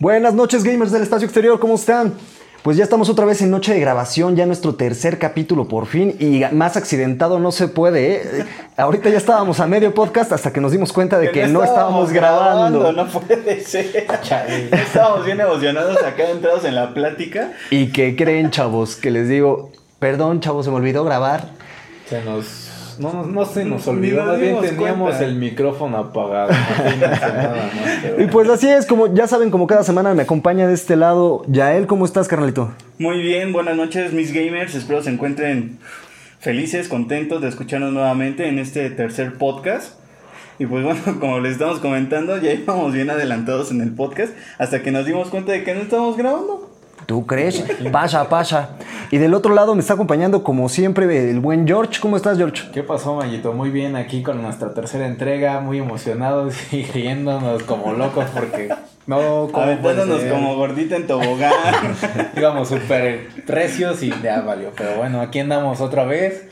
Buenas 0.00 0.32
noches, 0.32 0.62
gamers 0.62 0.92
del 0.92 1.02
espacio 1.02 1.24
exterior, 1.24 1.58
¿cómo 1.58 1.74
están? 1.74 2.14
Pues 2.62 2.76
ya 2.76 2.84
estamos 2.84 3.08
otra 3.08 3.24
vez 3.24 3.42
en 3.42 3.50
noche 3.50 3.74
de 3.74 3.80
grabación, 3.80 4.36
ya 4.36 4.46
nuestro 4.46 4.76
tercer 4.76 5.18
capítulo 5.18 5.66
por 5.66 5.86
fin 5.86 6.14
y 6.20 6.44
más 6.54 6.76
accidentado 6.76 7.40
no 7.40 7.50
se 7.50 7.66
puede. 7.66 8.14
¿eh? 8.14 8.46
Ahorita 8.76 9.10
ya 9.10 9.16
estábamos 9.16 9.58
a 9.58 9.66
medio 9.66 9.92
podcast 9.92 10.30
hasta 10.30 10.52
que 10.52 10.60
nos 10.60 10.70
dimos 10.70 10.92
cuenta 10.92 11.18
de 11.18 11.32
que, 11.32 11.48
no, 11.48 11.64
estábamos, 11.64 12.12
grabando. 12.12 12.92
No 12.92 13.08
puede 13.08 13.60
ser. 13.60 14.06
estábamos 14.70 15.26
bien 15.26 15.40
emocionados 15.40 16.00
acá 16.04 16.30
entrados 16.30 16.64
en 16.64 16.76
la 16.76 16.94
plática. 16.94 17.54
¿Y 17.70 17.88
qué 17.88 18.14
creen, 18.14 18.52
chavos? 18.52 18.94
Que 18.94 19.10
les 19.10 19.28
digo, 19.28 19.72
perdón, 19.98 20.38
chavos, 20.38 20.64
se 20.64 20.70
me 20.70 20.76
olvidó 20.76 21.02
grabar. 21.02 21.48
Se 22.08 22.22
nos 22.22 22.67
no, 22.98 23.24
no 23.24 23.44
se 23.46 23.64
nos 23.64 23.86
olvidó, 23.86 24.24
más 24.24 24.40
bien 24.40 24.60
teníamos 24.60 25.20
el 25.20 25.36
micrófono 25.36 25.96
apagado. 25.98 26.50
y 28.18 28.26
pues 28.26 28.48
así 28.48 28.68
es, 28.68 28.86
como 28.86 29.12
ya 29.14 29.26
saben, 29.26 29.50
como 29.50 29.66
cada 29.66 29.84
semana 29.84 30.14
me 30.14 30.22
acompaña 30.22 30.66
de 30.66 30.74
este 30.74 30.96
lado 30.96 31.44
Yael, 31.48 31.86
¿cómo 31.86 32.04
estás, 32.04 32.28
carnalito? 32.28 32.72
Muy 32.98 33.22
bien, 33.22 33.52
buenas 33.52 33.76
noches, 33.76 34.12
mis 34.12 34.32
gamers. 34.32 34.74
Espero 34.74 35.02
se 35.02 35.10
encuentren 35.10 35.78
felices, 36.40 36.88
contentos 36.88 37.40
de 37.40 37.48
escucharnos 37.48 37.92
nuevamente 37.92 38.48
en 38.48 38.58
este 38.58 38.90
tercer 38.90 39.34
podcast. 39.34 39.94
Y 40.58 40.66
pues 40.66 40.84
bueno, 40.84 41.00
como 41.20 41.40
les 41.40 41.52
estamos 41.52 41.78
comentando, 41.78 42.36
ya 42.38 42.52
íbamos 42.52 42.92
bien 42.92 43.10
adelantados 43.10 43.70
en 43.70 43.80
el 43.80 43.94
podcast 43.94 44.32
hasta 44.58 44.82
que 44.82 44.90
nos 44.90 45.06
dimos 45.06 45.28
cuenta 45.28 45.52
de 45.52 45.62
que 45.62 45.74
no 45.74 45.82
estábamos 45.82 46.16
grabando. 46.16 46.67
¿Tú 47.08 47.24
crees? 47.24 47.64
Pasa, 47.90 48.28
pasa. 48.28 48.68
Y 49.10 49.16
del 49.16 49.32
otro 49.32 49.54
lado 49.54 49.74
me 49.74 49.80
está 49.80 49.94
acompañando, 49.94 50.44
como 50.44 50.68
siempre, 50.68 51.30
el 51.30 51.40
buen 51.40 51.66
George. 51.66 52.00
¿Cómo 52.02 52.18
estás, 52.18 52.36
George? 52.36 52.64
¿Qué 52.70 52.82
pasó, 52.82 53.14
Mayito? 53.14 53.54
Muy 53.54 53.70
bien, 53.70 53.96
aquí 53.96 54.22
con 54.22 54.42
nuestra 54.42 54.74
tercera 54.74 55.06
entrega, 55.06 55.60
muy 55.60 55.78
emocionados 55.78 56.54
y 56.70 56.82
riéndonos 56.82 57.62
como 57.62 57.94
locos 57.94 58.26
porque 58.34 58.68
no, 59.06 59.48
como 59.50 59.62
Aventándonos 59.62 60.20
como 60.24 60.54
gordita 60.56 60.96
en 60.96 61.06
tobogán. 61.06 61.96
Íbamos 62.36 62.68
súper 62.68 63.28
precios 63.46 64.02
y 64.02 64.12
ya 64.22 64.42
valió. 64.42 64.72
Pero 64.76 64.98
bueno, 64.98 65.22
aquí 65.22 65.38
andamos 65.38 65.80
otra 65.80 66.04
vez 66.04 66.46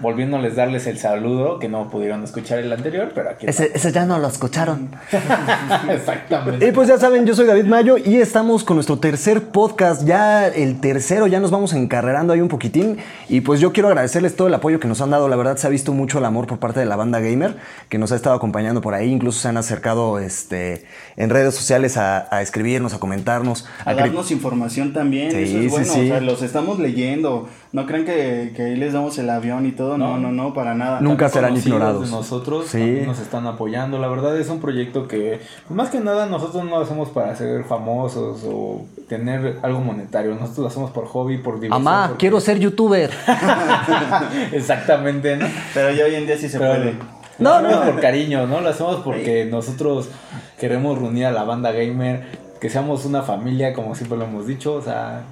volviéndoles 0.00 0.56
darles 0.56 0.86
el 0.86 0.98
saludo, 0.98 1.58
que 1.58 1.68
no 1.68 1.88
pudieron 1.90 2.24
escuchar 2.24 2.58
el 2.58 2.72
anterior, 2.72 3.12
pero 3.14 3.30
aquí... 3.30 3.46
Ese, 3.46 3.70
ese 3.74 3.92
ya 3.92 4.04
no 4.06 4.18
lo 4.18 4.26
escucharon. 4.26 4.90
Exactamente. 5.90 6.66
Y 6.66 6.72
pues 6.72 6.88
ya 6.88 6.98
saben, 6.98 7.26
yo 7.26 7.34
soy 7.34 7.46
David 7.46 7.66
Mayo 7.66 7.96
y 7.96 8.16
estamos 8.16 8.64
con 8.64 8.76
nuestro 8.76 8.98
tercer 8.98 9.42
podcast, 9.42 10.04
ya 10.04 10.48
el 10.48 10.80
tercero, 10.80 11.26
ya 11.26 11.40
nos 11.40 11.50
vamos 11.50 11.72
encarrerando 11.72 12.32
ahí 12.32 12.40
un 12.40 12.48
poquitín. 12.48 12.98
Y 13.28 13.40
pues 13.40 13.60
yo 13.60 13.72
quiero 13.72 13.88
agradecerles 13.88 14.34
todo 14.34 14.48
el 14.48 14.54
apoyo 14.54 14.80
que 14.80 14.88
nos 14.88 15.00
han 15.00 15.10
dado, 15.10 15.28
la 15.28 15.36
verdad 15.36 15.56
se 15.56 15.66
ha 15.66 15.70
visto 15.70 15.92
mucho 15.92 16.18
el 16.18 16.24
amor 16.24 16.46
por 16.46 16.58
parte 16.58 16.80
de 16.80 16.86
la 16.86 16.96
banda 16.96 17.20
gamer, 17.20 17.56
que 17.88 17.98
nos 17.98 18.12
ha 18.12 18.16
estado 18.16 18.34
acompañando 18.34 18.80
por 18.80 18.94
ahí, 18.94 19.10
incluso 19.10 19.40
se 19.40 19.48
han 19.48 19.56
acercado 19.56 20.18
este, 20.18 20.84
en 21.16 21.30
redes 21.30 21.54
sociales 21.54 21.96
a, 21.96 22.42
escribirnos, 22.42 22.94
a 22.94 22.98
comentarnos. 22.98 23.66
A, 23.84 23.94
darnos 23.94 24.30
información 24.30 24.92
también, 24.92 25.28
eso 25.28 25.58
es 25.58 25.70
bueno, 25.70 25.92
o 25.92 25.94
sea, 25.94 26.20
los 26.20 26.42
estamos 26.42 26.78
leyendo 26.78 27.48
no 27.72 27.86
creen 27.86 28.06
que, 28.06 28.52
que, 28.56 28.62
ahí 28.62 28.76
les 28.76 28.94
damos 28.94 29.18
el 29.18 29.28
avión 29.28 29.66
y 29.66 29.72
todo, 29.72 29.98
no, 29.98 30.16
no, 30.16 30.32
no, 30.32 30.54
para 30.54 30.74
nada. 30.74 31.00
Nunca 31.00 31.28
serán 31.28 31.56
ignorados. 31.56 32.06
De 32.06 32.16
nosotros 32.16 32.66
sí. 32.68 33.02
nos 33.04 33.20
están 33.20 33.46
apoyando, 33.46 33.98
la 33.98 34.08
verdad 34.08 34.38
es 34.38 34.48
un 34.48 34.60
proyecto 34.60 35.06
que, 35.06 35.40
pues, 35.66 35.76
más 35.76 35.90
que 35.90 36.00
nada, 36.00 36.26
nosotros 36.26 36.64
no 36.64 36.70
lo 36.70 36.80
hacemos 36.80 37.10
para 37.10 37.36
ser 37.36 37.64
famosos 37.64 38.42
o 38.46 38.86
tener 39.08 39.58
algo 39.62 39.80
monetario, 39.80 40.32
nosotros 40.34 40.58
lo 40.58 40.66
hacemos 40.68 40.90
por 40.92 41.06
hobby, 41.06 41.38
por 41.38 41.60
diversión. 41.60 41.82
Mamá, 41.82 42.14
quiero 42.18 42.40
ser 42.40 42.58
youtuber. 42.58 43.10
Exactamente, 44.52 45.36
¿no? 45.36 45.46
Pero 45.74 45.90
ya 45.92 46.04
hoy 46.04 46.14
en 46.14 46.26
día 46.26 46.38
sí 46.38 46.48
se 46.48 46.58
puede. 46.58 46.94
No, 47.38 47.60
no, 47.60 47.82
por 47.82 48.00
cariño, 48.00 48.46
¿no? 48.46 48.60
Lo 48.60 48.70
hacemos 48.70 48.96
porque 49.04 49.44
nosotros 49.44 50.08
queremos 50.58 50.98
reunir 50.98 51.26
a 51.26 51.32
la 51.32 51.44
banda 51.44 51.70
gamer, 51.70 52.24
que 52.60 52.68
seamos 52.70 53.04
una 53.04 53.22
familia, 53.22 53.74
como 53.74 53.94
siempre 53.94 54.18
lo 54.18 54.24
hemos 54.24 54.46
dicho, 54.46 54.74
o 54.74 54.82
sea, 54.82 55.22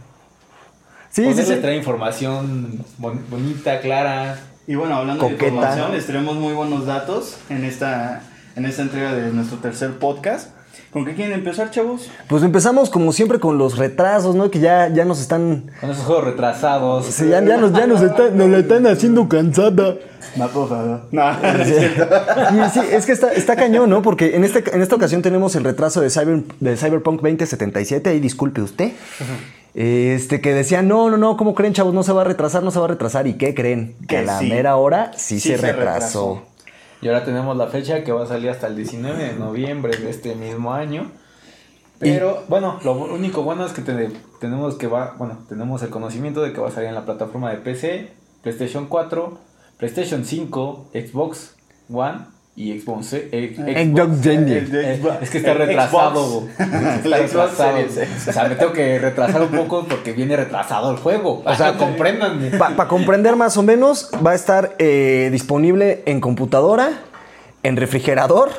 Sí, 1.16 1.32
sí, 1.32 1.44
sí. 1.44 1.54
trae 1.62 1.75
información 1.78 2.84
bonita, 2.99 3.81
clara. 3.81 4.38
Y 4.66 4.75
bueno, 4.75 4.97
hablando 4.97 5.25
de 5.25 5.32
información, 5.32 5.93
les 5.93 6.04
traemos 6.04 6.37
muy 6.37 6.53
buenos 6.53 6.84
datos 6.84 7.38
en 7.49 7.65
esta, 7.65 8.21
en 8.54 8.66
esta 8.66 8.82
entrega 8.82 9.15
de 9.15 9.32
nuestro 9.32 9.56
tercer 9.56 9.93
podcast. 9.93 10.50
¿Con 10.91 11.06
qué 11.06 11.15
quieren 11.15 11.32
empezar, 11.32 11.71
chavos? 11.71 12.10
Pues 12.28 12.43
empezamos 12.43 12.91
como 12.91 13.12
siempre 13.12 13.41
con 13.41 13.56
los 13.56 13.78
retrasos, 13.78 14.34
¿no? 14.34 14.50
Que 14.50 14.59
ya, 14.59 14.88
ya 14.88 15.06
nos 15.06 15.19
están... 15.19 15.71
Con 15.81 15.91
esos 15.91 16.04
juegos 16.04 16.25
retrasados. 16.25 17.06
Sí, 17.06 17.28
ya, 17.31 17.41
nos, 17.41 17.72
ya 17.72 17.87
nos, 17.87 18.03
están, 18.03 18.37
nos 18.37 18.50
la 18.50 18.59
están 18.59 18.87
haciendo 18.87 19.27
cansada. 19.27 19.94
No, 20.37 20.48
por 20.48 20.69
favor. 20.69 21.00
No, 21.12 21.33
sí, 22.75 22.81
es 22.93 23.06
que 23.06 23.12
está, 23.12 23.33
está 23.33 23.56
cañón, 23.56 23.88
¿no? 23.88 24.03
Porque 24.03 24.37
en, 24.37 24.44
este, 24.44 24.62
en 24.71 24.83
esta 24.83 24.97
ocasión 24.97 25.22
tenemos 25.22 25.56
el 25.56 25.65
retraso 25.65 26.03
de, 26.03 26.10
Cyber, 26.10 26.43
de 26.60 26.77
Cyberpunk 26.77 27.22
2077. 27.22 28.10
Ahí 28.10 28.21
disculpe 28.21 28.60
usted. 28.60 28.93
Este, 29.76 30.41
que 30.41 30.54
decían, 30.54 30.88
no, 30.88 31.10
no, 31.10 31.19
no, 31.19 31.37
¿cómo 31.37 31.54
creen, 31.54 31.75
chavos? 31.75 31.92
No 31.92 32.03
se 32.03 32.10
va 32.10 32.22
a 32.22 32.25
retrasar, 32.25 32.62
no 32.62 32.70
se 32.70 32.78
va 32.78 32.87
a 32.87 32.88
retrasar. 32.88 33.26
¿Y 33.26 33.34
qué 33.34 33.54
creen? 33.54 33.94
Que, 34.09 34.16
a 34.16 34.22
la 34.22 34.41
mera 34.41 34.76
hora 34.76 35.12
sí, 35.19 35.38
se, 35.38 35.59
retrasó. 35.59 36.42
Y 37.03 37.09
ahora 37.09 37.25
tenemos 37.26 37.54
la 37.59 37.66
fecha 37.66 38.03
que 38.03 38.10
va 38.10 38.25
a 38.25 38.26
salir 38.26 38.48
hasta 38.48 38.69
el 38.69 38.76
19 38.76 39.22
de 39.22 39.34
noviembre 39.34 39.94
de 39.98 40.09
este 40.09 40.34
mismo 40.34 40.72
año. 40.72 41.12
Pero 41.98 42.44
bueno, 42.48 42.81
lo 42.84 42.92
único 42.94 43.42
bueno 43.42 43.66
es 43.66 43.72
que 43.72 43.82
tenemos 44.41 44.76
que 44.76 44.86
va, 44.86 45.15
bueno, 45.19 45.44
tenemos 45.47 45.82
el 45.82 45.91
conocimiento 45.91 46.41
de 46.41 46.54
que 46.54 46.60
va 46.60 46.69
a 46.69 46.70
salir 46.70 46.88
en 46.88 46.94
la 46.94 47.04
plataforma 47.04 47.50
de 47.50 47.59
PC, 47.59 48.12
PlayStation 48.42 48.86
4, 48.86 49.38
PlayStation 49.76 50.25
5, 50.25 50.91
Xbox 50.94 51.54
One 51.92 52.35
y 52.56 52.80
Xbox. 52.80 53.12
Eh, 53.12 53.28
eh, 53.32 55.02
es 55.20 55.30
que 55.30 55.38
está 55.38 55.52
retrasado. 55.52 56.48
Está 56.58 57.16
retrasado. 57.18 57.78
O 57.78 58.32
sea, 58.32 58.48
me 58.48 58.54
tengo 58.54 58.72
que 58.72 58.98
retrasar 58.98 59.42
un 59.42 59.50
poco 59.50 59.84
porque 59.86 60.12
viene 60.12 60.36
retrasado 60.36 60.90
el 60.90 60.96
juego. 60.96 61.42
O 61.44 61.54
sea, 61.54 61.72
comprendan. 61.78 62.50
Para 62.58 62.88
comprender 62.88 63.36
más 63.36 63.58
o 63.58 63.62
menos, 63.62 64.10
va 64.26 64.30
a 64.30 64.34
estar 64.34 64.74
eh, 64.78 65.28
disponible 65.30 66.02
en 66.06 66.20
computadora, 66.22 67.02
en 67.62 67.76
refrigerador. 67.76 68.50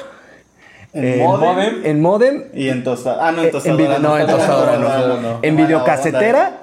En, 0.93 1.19
modem, 1.19 1.85
en 1.85 2.01
modem. 2.01 2.43
Y 2.53 2.69
en 2.69 2.83
tostadora. 2.83 3.27
Ah, 3.27 3.31
no, 3.31 3.43
en 3.43 3.51
tostadora. 3.51 3.99
no, 3.99 4.17
en 4.17 4.27
tostadora 4.27 4.77
no. 4.77 5.39
En 5.41 5.57
videocasetera. 5.57 6.61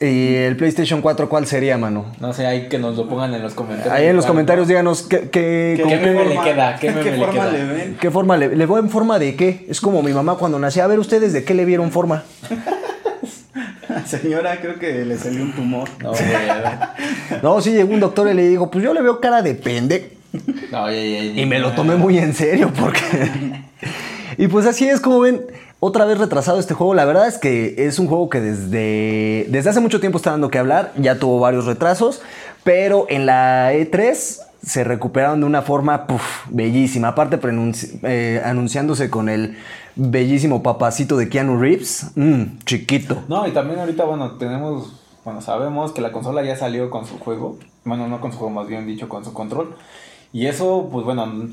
¿Y 0.00 0.36
el 0.36 0.56
PlayStation 0.56 1.02
4 1.02 1.28
cuál 1.28 1.46
sería, 1.46 1.76
mano? 1.76 2.06
No 2.20 2.32
sé, 2.32 2.46
ahí 2.46 2.68
que 2.68 2.78
nos 2.78 2.96
lo 2.96 3.08
pongan 3.08 3.34
en 3.34 3.42
los 3.42 3.54
comentarios. 3.54 3.92
Ahí 3.92 4.06
en 4.06 4.14
los 4.14 4.26
comentarios 4.26 4.68
díganos 4.68 5.02
qué, 5.02 5.28
qué, 5.28 5.74
¿Qué, 5.76 5.96
meme 5.96 6.24
le 6.24 6.40
queda, 6.40 6.76
qué, 6.78 6.92
meme 6.92 7.10
le 7.10 7.16
forma 7.18 7.46
le 7.50 7.64
ven. 7.64 7.96
¿Qué 8.00 8.10
forma 8.12 8.36
le, 8.36 8.54
le 8.54 8.64
en 8.64 8.90
forma 8.90 9.18
de 9.18 9.34
qué? 9.34 9.66
Es 9.68 9.80
como 9.80 10.00
mi 10.04 10.12
mamá 10.12 10.36
cuando 10.36 10.56
nació. 10.60 10.84
A 10.84 10.86
ver, 10.86 11.00
¿ustedes 11.00 11.32
de 11.32 11.42
qué 11.42 11.52
le 11.52 11.64
vieron 11.64 11.90
forma? 11.90 12.22
Señora, 14.06 14.60
creo 14.60 14.78
que 14.78 15.04
le 15.04 15.18
salió 15.18 15.42
un 15.42 15.52
tumor. 15.52 15.88
No, 16.00 16.12
no, 17.42 17.60
sí, 17.60 17.72
llegó 17.72 17.92
un 17.92 18.00
doctor 18.00 18.28
y 18.30 18.34
le 18.34 18.48
dijo, 18.48 18.70
pues 18.70 18.84
yo 18.84 18.94
le 18.94 19.02
veo 19.02 19.20
cara 19.20 19.42
de 19.42 19.54
pende. 19.54 20.16
No, 20.70 20.92
y 20.92 21.44
me 21.46 21.58
lo 21.58 21.72
tomé 21.72 21.96
muy 21.96 22.18
en 22.18 22.34
serio 22.34 22.70
porque... 22.78 23.00
y 24.38 24.46
pues 24.46 24.64
así 24.66 24.88
es 24.88 25.00
como 25.00 25.20
ven 25.20 25.42
otra 25.80 26.04
vez 26.04 26.18
retrasado 26.18 26.58
este 26.58 26.74
juego. 26.74 26.94
La 26.94 27.04
verdad 27.04 27.28
es 27.28 27.38
que 27.38 27.74
es 27.86 27.98
un 27.98 28.06
juego 28.06 28.28
que 28.28 28.40
desde, 28.40 29.46
desde 29.50 29.70
hace 29.70 29.80
mucho 29.80 30.00
tiempo 30.00 30.18
está 30.18 30.30
dando 30.30 30.50
que 30.50 30.58
hablar. 30.58 30.92
Ya 30.96 31.18
tuvo 31.18 31.38
varios 31.38 31.66
retrasos. 31.66 32.20
Pero 32.64 33.06
en 33.08 33.26
la 33.26 33.72
E3 33.72 34.40
se 34.62 34.84
recuperaron 34.84 35.40
de 35.40 35.46
una 35.46 35.62
forma 35.62 36.06
bellísima. 36.50 37.08
Aparte, 37.08 37.38
eh, 38.02 38.42
anunciándose 38.44 39.08
con 39.08 39.28
el 39.28 39.56
bellísimo 39.94 40.62
papacito 40.62 41.16
de 41.16 41.28
Keanu 41.28 41.58
Reeves. 41.58 42.10
Mm, 42.16 42.58
chiquito. 42.64 43.22
No, 43.28 43.46
y 43.46 43.52
también 43.52 43.80
ahorita, 43.80 44.04
bueno, 44.04 44.32
tenemos. 44.32 44.94
Bueno, 45.24 45.42
sabemos 45.42 45.92
que 45.92 46.00
la 46.00 46.10
consola 46.10 46.42
ya 46.42 46.56
salió 46.56 46.90
con 46.90 47.06
su 47.06 47.18
juego. 47.18 47.58
Bueno, 47.84 48.08
no 48.08 48.20
con 48.20 48.32
su 48.32 48.38
juego, 48.38 48.52
más 48.52 48.66
bien 48.66 48.86
dicho, 48.86 49.08
con 49.08 49.24
su 49.24 49.32
control. 49.32 49.76
Y 50.32 50.46
eso, 50.46 50.88
pues 50.92 51.06
bueno, 51.06 51.48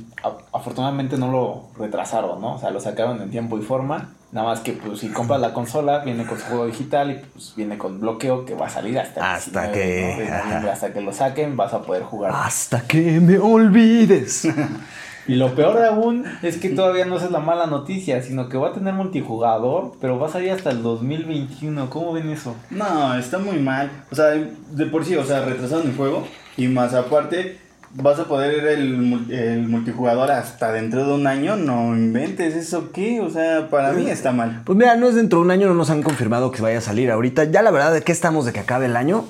afortunadamente 0.51 1.17
no 1.17 1.31
lo 1.31 1.69
retrasaron, 1.77 2.41
¿no? 2.41 2.55
O 2.55 2.59
sea, 2.59 2.71
lo 2.71 2.81
sacaron 2.81 3.21
en 3.21 3.31
tiempo 3.31 3.57
y 3.57 3.61
forma. 3.61 4.15
Nada 4.33 4.47
más 4.47 4.59
que, 4.59 4.73
pues, 4.73 4.99
si 4.99 5.07
compras 5.09 5.39
la 5.39 5.53
consola, 5.53 5.99
viene 5.99 6.25
con 6.25 6.37
su 6.37 6.43
juego 6.45 6.65
digital 6.65 7.11
y 7.11 7.13
pues 7.31 7.53
viene 7.55 7.77
con 7.77 8.01
bloqueo 8.01 8.45
que 8.45 8.53
va 8.53 8.65
a 8.65 8.69
salir 8.69 8.99
hasta, 8.99 9.33
hasta 9.33 9.71
que 9.71 10.27
hasta 10.69 10.91
que 10.91 10.99
lo 10.99 11.13
saquen, 11.13 11.55
vas 11.55 11.73
a 11.73 11.83
poder 11.83 12.03
jugar. 12.03 12.33
Hasta 12.35 12.81
que 12.81 13.21
me 13.21 13.39
olvides. 13.39 14.45
y 15.27 15.35
lo 15.35 15.55
peor 15.55 15.79
de 15.79 15.87
aún 15.87 16.25
es 16.41 16.57
que 16.57 16.67
todavía 16.67 17.05
no 17.05 17.15
es 17.15 17.31
la 17.31 17.39
mala 17.39 17.65
noticia, 17.67 18.21
sino 18.21 18.49
que 18.49 18.57
va 18.57 18.69
a 18.69 18.73
tener 18.73 18.93
multijugador, 18.93 19.93
pero 20.01 20.19
va 20.19 20.27
a 20.27 20.31
salir 20.31 20.51
hasta 20.51 20.71
el 20.71 20.83
2021. 20.83 21.89
¿Cómo 21.89 22.11
ven 22.11 22.29
eso? 22.29 22.57
No, 22.71 23.15
está 23.15 23.37
muy 23.37 23.59
mal. 23.59 23.89
O 24.11 24.15
sea, 24.15 24.31
de 24.31 24.85
por 24.87 25.05
sí, 25.05 25.15
o 25.15 25.23
sea, 25.23 25.45
retrasaron 25.45 25.87
el 25.87 25.95
juego 25.95 26.27
y 26.57 26.67
más 26.67 26.93
aparte 26.93 27.64
vas 27.97 28.19
a 28.19 28.25
poder 28.25 28.57
ir 28.57 28.67
el, 28.67 29.31
el, 29.31 29.67
multijugador 29.67 30.31
hasta 30.31 30.71
dentro 30.71 31.05
de 31.05 31.13
un 31.13 31.27
año, 31.27 31.55
no 31.55 31.95
inventes 31.95 32.53
eso 32.55 32.91
qué, 32.91 33.21
o 33.21 33.29
sea, 33.29 33.69
para 33.69 33.93
mí 33.93 34.09
está 34.09 34.31
mal. 34.31 34.61
Pues 34.65 34.77
mira, 34.77 34.95
no 34.95 35.07
es 35.07 35.15
dentro 35.15 35.39
de 35.39 35.45
un 35.45 35.51
año, 35.51 35.67
no 35.67 35.75
nos 35.75 35.89
han 35.89 36.03
confirmado 36.03 36.51
que 36.51 36.61
vaya 36.61 36.79
a 36.79 36.81
salir 36.81 37.09
ahorita. 37.11 37.45
Ya 37.45 37.61
la 37.61 37.71
verdad 37.71 37.93
de 37.93 38.01
que 38.01 38.11
estamos 38.11 38.45
de 38.45 38.53
que 38.53 38.59
acabe 38.59 38.87
el 38.87 38.97
año, 38.97 39.25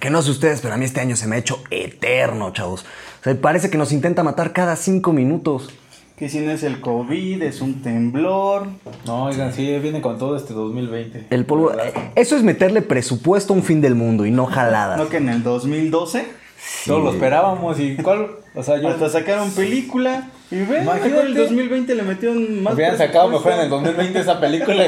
que 0.00 0.10
no 0.10 0.22
sé 0.22 0.30
ustedes, 0.30 0.60
pero 0.60 0.74
a 0.74 0.76
mí 0.76 0.84
este 0.84 1.00
año 1.00 1.16
se 1.16 1.28
me 1.28 1.36
ha 1.36 1.38
hecho 1.38 1.62
eterno, 1.70 2.52
chavos. 2.52 2.84
O 3.20 3.24
sea, 3.24 3.40
parece 3.40 3.70
que 3.70 3.78
nos 3.78 3.92
intenta 3.92 4.22
matar 4.22 4.52
cada 4.52 4.74
cinco 4.76 5.12
minutos. 5.12 5.70
que 6.16 6.28
si 6.28 6.40
no 6.40 6.50
es 6.50 6.64
el 6.64 6.80
COVID, 6.80 7.42
es 7.42 7.60
un 7.60 7.80
temblor. 7.80 8.68
No, 9.06 9.24
oigan, 9.24 9.52
sí, 9.52 9.78
viene 9.78 10.00
con 10.00 10.18
todo 10.18 10.36
este 10.36 10.52
2020. 10.52 11.28
El 11.30 11.44
polvo, 11.44 11.72
eso 12.16 12.36
es 12.36 12.42
meterle 12.42 12.82
presupuesto 12.82 13.52
a 13.52 13.56
un 13.56 13.62
fin 13.62 13.80
del 13.80 13.94
mundo 13.94 14.26
y 14.26 14.32
no 14.32 14.46
jaladas. 14.46 14.98
No 14.98 15.08
que 15.08 15.18
en 15.18 15.28
el 15.28 15.44
2012 15.44 16.43
todos 16.86 17.02
lo 17.02 17.12
esperábamos 17.12 17.78
y 17.80 17.96
cuál, 17.96 18.28
o 18.54 18.62
sea, 18.62 18.80
yo 18.80 18.88
hasta 18.88 19.08
sacaron 19.08 19.50
película 19.50 20.28
y 20.50 20.56
ve, 20.56 20.78
en 20.78 21.14
el 21.14 21.34
2020 21.34 21.94
le 21.94 22.02
metieron 22.02 22.62
más 22.62 22.74
Hubieran 22.74 22.98
sacado 22.98 23.28
mejor 23.28 23.52
en 23.52 23.60
el 23.60 23.70
2020 23.70 24.20
esa 24.20 24.40
película 24.40 24.84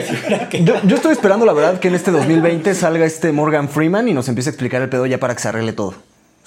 que... 0.51 0.65
yo, 0.65 0.75
yo 0.85 0.97
estoy 0.97 1.13
esperando 1.13 1.47
la 1.47 1.53
verdad 1.53 1.79
que 1.79 1.89
en 1.89 1.95
este 1.95 2.11
2020 2.11 2.75
salga 2.75 3.05
este 3.05 3.33
Morgan 3.33 3.69
Freeman 3.69 4.09
y 4.09 4.15
nos 4.15 4.29
empiece 4.29 4.51
a 4.51 4.53
explicar 4.53 4.83
el 4.83 4.89
pedo 4.89 5.07
ya 5.07 5.19
para 5.19 5.35
que 5.35 5.41
se 5.41 5.49
arregle 5.49 5.73
todo. 5.73 5.95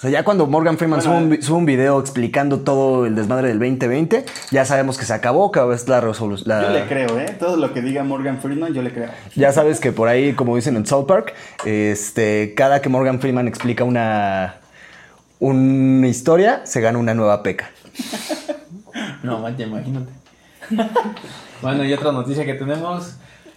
sea, 0.00 0.08
ya 0.08 0.24
cuando 0.24 0.46
Morgan 0.46 0.78
Freeman 0.78 1.02
sube, 1.02 1.14
un, 1.14 1.42
sube, 1.42 1.58
un, 1.58 1.66
video 1.66 2.00
explicando 2.00 2.60
todo 2.60 3.04
el 3.04 3.14
desmadre 3.14 3.48
del 3.48 3.58
2020, 3.58 4.24
ya 4.50 4.64
sabemos 4.64 4.96
que 4.96 5.04
se 5.04 5.12
acabó, 5.12 5.52
que 5.52 5.60
es 5.74 5.86
la 5.88 6.00
resolución. 6.00 6.62
Yo 6.62 6.70
le 6.70 6.86
creo, 6.86 7.18
¿eh? 7.18 7.36
Todo 7.38 7.58
lo 7.58 7.74
que 7.74 7.82
diga 7.82 8.02
Morgan 8.02 8.40
Freeman, 8.40 8.72
yo 8.72 8.80
le 8.80 8.94
creo. 8.94 9.10
Ya 9.36 9.52
sabes 9.52 9.78
que 9.78 9.92
por 9.92 10.08
ahí, 10.08 10.32
como 10.32 10.56
dicen 10.56 10.76
en 10.76 10.86
South 10.86 11.04
Park, 11.04 11.34
este, 11.66 12.54
cada 12.56 12.80
que 12.80 12.88
Morgan 12.88 13.20
Freeman 13.20 13.46
explica 13.46 13.84
una, 13.84 14.59
una 15.40 16.06
historia, 16.06 16.62
se 16.64 16.80
gana 16.80 16.98
una 16.98 17.14
nueva 17.14 17.42
peca. 17.42 17.70
no, 19.22 19.40
manches, 19.40 19.66
imagínate. 19.66 20.12
bueno, 21.62 21.84
y 21.84 21.92
otra 21.92 22.12
noticia 22.12 22.44
que 22.44 22.54
tenemos 22.54 23.14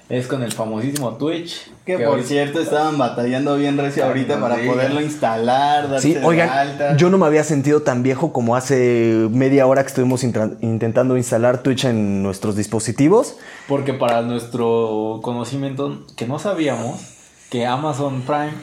es 0.10 0.28
con 0.28 0.44
el 0.44 0.52
famosísimo 0.52 1.16
Twitch. 1.16 1.72
Que, 1.86 1.98
por 2.00 2.24
cierto 2.24 2.62
estaban 2.62 2.98
batallando 2.98 3.58
bien 3.58 3.78
recio 3.78 4.06
ahorita 4.06 4.40
para 4.40 4.56
poderlo 4.56 5.02
instalar, 5.02 5.90
darse 5.90 6.14
Sí, 6.14 6.18
oigan, 6.24 6.98
yo 6.98 7.10
no 7.10 7.18
me 7.18 7.26
había 7.26 7.44
sentido 7.44 7.82
tan 7.82 8.04
viejo 8.04 8.32
como 8.32 8.56
hace 8.56 9.28
media 9.32 9.68
hora 9.68 9.82
que 9.82 9.90
estuvimos 9.90 10.24
intentando 10.24 11.18
instalar 11.18 11.62
Twitch 11.62 11.86
en 11.86 12.24
nuestros 12.24 12.56
dispositivos. 12.56 13.38
Porque 13.68 13.94
para 13.94 14.22
nuestro 14.22 15.20
conocimiento, 15.24 16.06
que 16.16 16.26
no 16.26 16.40
sabíamos, 16.40 17.02
que 17.50 17.66
Amazon 17.66 18.22
Prime 18.22 18.54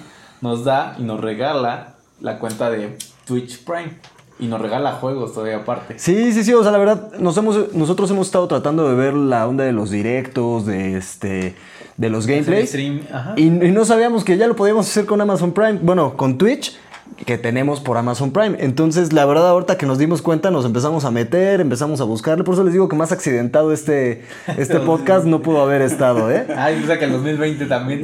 nos 0.41 0.65
da 0.65 0.97
y 0.99 1.03
nos 1.03 1.21
regala 1.21 1.95
la 2.21 2.39
cuenta 2.39 2.71
de 2.71 2.97
Twitch 3.31 3.65
Prime. 3.65 3.93
Y 4.41 4.47
nos 4.47 4.61
regala 4.61 4.93
juegos 4.93 5.35
todavía 5.35 5.59
aparte. 5.59 5.99
Sí, 5.99 6.33
sí, 6.33 6.43
sí. 6.43 6.53
O 6.53 6.63
sea, 6.63 6.73
la 6.73 6.79
verdad, 6.79 7.13
nos 7.19 7.37
hemos, 7.37 7.73
nosotros 7.75 8.11
hemos 8.11 8.27
estado 8.27 8.49
tratando 8.49 8.89
de 8.89 8.97
ver 8.97 9.15
la 9.15 9.47
onda 9.47 9.65
de 9.65 9.73
los 9.73 9.91
directos, 9.91 10.67
de 10.67 10.97
este. 10.97 11.55
de 11.97 12.11
los 12.11 12.27
gameplays. 12.27 12.75
Y, 12.75 13.03
y, 13.37 13.51
no 13.51 13.85
sabíamos 13.85 14.25
que 14.25 14.37
ya 14.37 14.49
lo 14.49 14.57
podíamos 14.57 14.89
hacer 14.89 15.07
con 15.07 15.21
Amazon 15.21 15.53
Prime. 15.53 15.79
Bueno, 15.83 16.17
con 16.17 16.39
Twitch 16.39 16.77
que 17.17 17.39
tenemos 17.39 17.81
por 17.81 17.97
Amazon 17.97 18.31
Prime. 18.31 18.57
Entonces, 18.61 19.13
la 19.13 19.27
verdad, 19.27 19.49
ahorita 19.49 19.77
que 19.77 19.87
nos 19.87 19.99
dimos 19.99 20.23
cuenta, 20.23 20.51
nos 20.51 20.65
empezamos 20.65 21.05
a 21.05 21.11
meter, 21.11 21.61
empezamos 21.61 22.01
a 22.01 22.05
buscarle. 22.05 22.45
Por 22.45 22.55
eso 22.55 22.65
les 22.65 22.73
digo 22.73 22.89
que 22.89 22.97
más 22.97 23.13
accidentado 23.13 23.73
este, 23.73 24.25
este 24.57 24.81
podcast 24.87 25.27
no 25.27 25.43
pudo 25.43 25.61
haber 25.61 25.83
estado, 25.83 26.31
¿eh? 26.31 26.47
Ay, 26.57 26.81
o 26.83 26.87
sea 26.87 26.99
que 26.99 27.05
el 27.05 27.13
2020 27.13 27.67
también. 27.67 28.03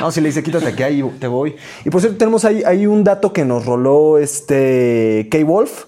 no, 0.00 0.10
si 0.10 0.20
le 0.20 0.28
dice, 0.28 0.42
quítate 0.42 0.74
que 0.74 0.84
ahí 0.84 1.02
te 1.18 1.26
voy. 1.26 1.56
Y 1.84 1.90
por 1.90 2.00
cierto, 2.00 2.18
tenemos 2.18 2.44
ahí, 2.44 2.62
ahí 2.64 2.86
un 2.86 3.04
dato 3.04 3.32
que 3.32 3.44
nos 3.44 3.64
roló 3.64 4.18
este 4.18 5.28
K-Wolf. 5.30 5.84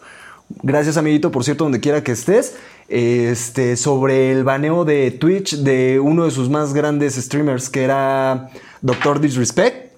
Gracias, 0.62 0.96
amiguito, 0.96 1.30
por 1.30 1.44
cierto, 1.44 1.64
donde 1.64 1.80
quiera 1.80 2.02
que 2.02 2.12
estés. 2.12 2.56
Este, 2.88 3.76
sobre 3.76 4.32
el 4.32 4.44
baneo 4.44 4.84
de 4.84 5.10
Twitch 5.12 5.56
de 5.58 5.98
uno 5.98 6.24
de 6.24 6.30
sus 6.30 6.50
más 6.50 6.74
grandes 6.74 7.14
streamers, 7.14 7.70
que 7.70 7.84
era 7.84 8.50
Doctor 8.82 9.20
Disrespect. 9.20 9.91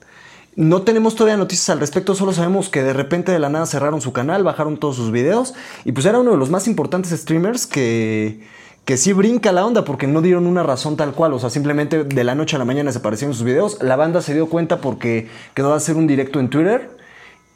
No 0.56 0.83
tenemos 0.83 1.17
todavía 1.17 1.37
noticias 1.37 1.71
al 1.71 1.81
respecto, 1.81 2.15
solo 2.15 2.33
sabemos 2.33 2.69
que 2.69 2.83
de 2.83 2.93
repente 2.93 3.33
de 3.33 3.41
la 3.41 3.49
nada 3.49 3.67
cerraron 3.67 4.01
su 4.01 4.12
canal, 4.12 4.45
bajaron 4.45 4.77
todos 4.77 4.95
sus 4.95 5.11
videos 5.11 5.55
y 5.85 5.91
pues 5.93 6.06
era 6.06 6.21
uno 6.21 6.31
de 6.31 6.37
los 6.37 6.49
más 6.49 6.69
importantes 6.69 7.11
streamers 7.11 7.67
que, 7.67 8.47
que 8.85 8.97
sí 8.97 9.12
brinca 9.12 9.51
la 9.51 9.67
onda 9.67 9.85
porque 9.85 10.06
no 10.06 10.23
dieron 10.23 10.47
una 10.47 10.62
razón 10.62 10.97
tal 10.97 11.12
cual, 11.12 11.33
o 11.33 11.41
sea, 11.41 11.51
simplemente 11.51 12.05
de 12.05 12.25
la 12.25 12.37
noche 12.37 12.55
a 12.55 12.61
la 12.61 12.65
mañana 12.65 12.91
desaparecieron 12.91 13.35
sus 13.35 13.45
videos. 13.45 13.83
La 13.83 13.97
banda 13.97 14.23
se 14.23 14.33
dio 14.33 14.49
cuenta 14.49 14.81
porque 14.81 15.29
quedó 15.55 15.73
a 15.73 15.77
hacer 15.77 15.97
un 15.97 16.06
directo 16.06 16.39
en 16.39 16.51
Twitter 16.51 16.97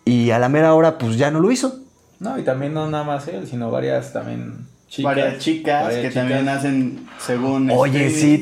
y 0.05 0.31
a 0.31 0.41
la 0.41 0.49
mera 0.49 0.75
hora 0.75 0.99
pues 0.99 1.17
ya 1.17 1.31
no 1.31 1.39
lo 1.39 1.53
hizo. 1.53 1.79
No, 2.19 2.37
y 2.37 2.43
también 2.43 2.75
no 2.75 2.91
nada 2.91 3.05
más 3.05 3.29
él, 3.29 3.47
sino 3.47 3.71
varias 3.71 4.13
también 4.13 4.67
Chicas, 4.89 5.05
varias 5.05 5.39
chicas 5.39 5.95
que 5.97 6.11
también 6.11 6.49
hacen 6.49 7.07
según 7.19 7.71
Oye, 7.71 8.09
sí, 8.09 8.39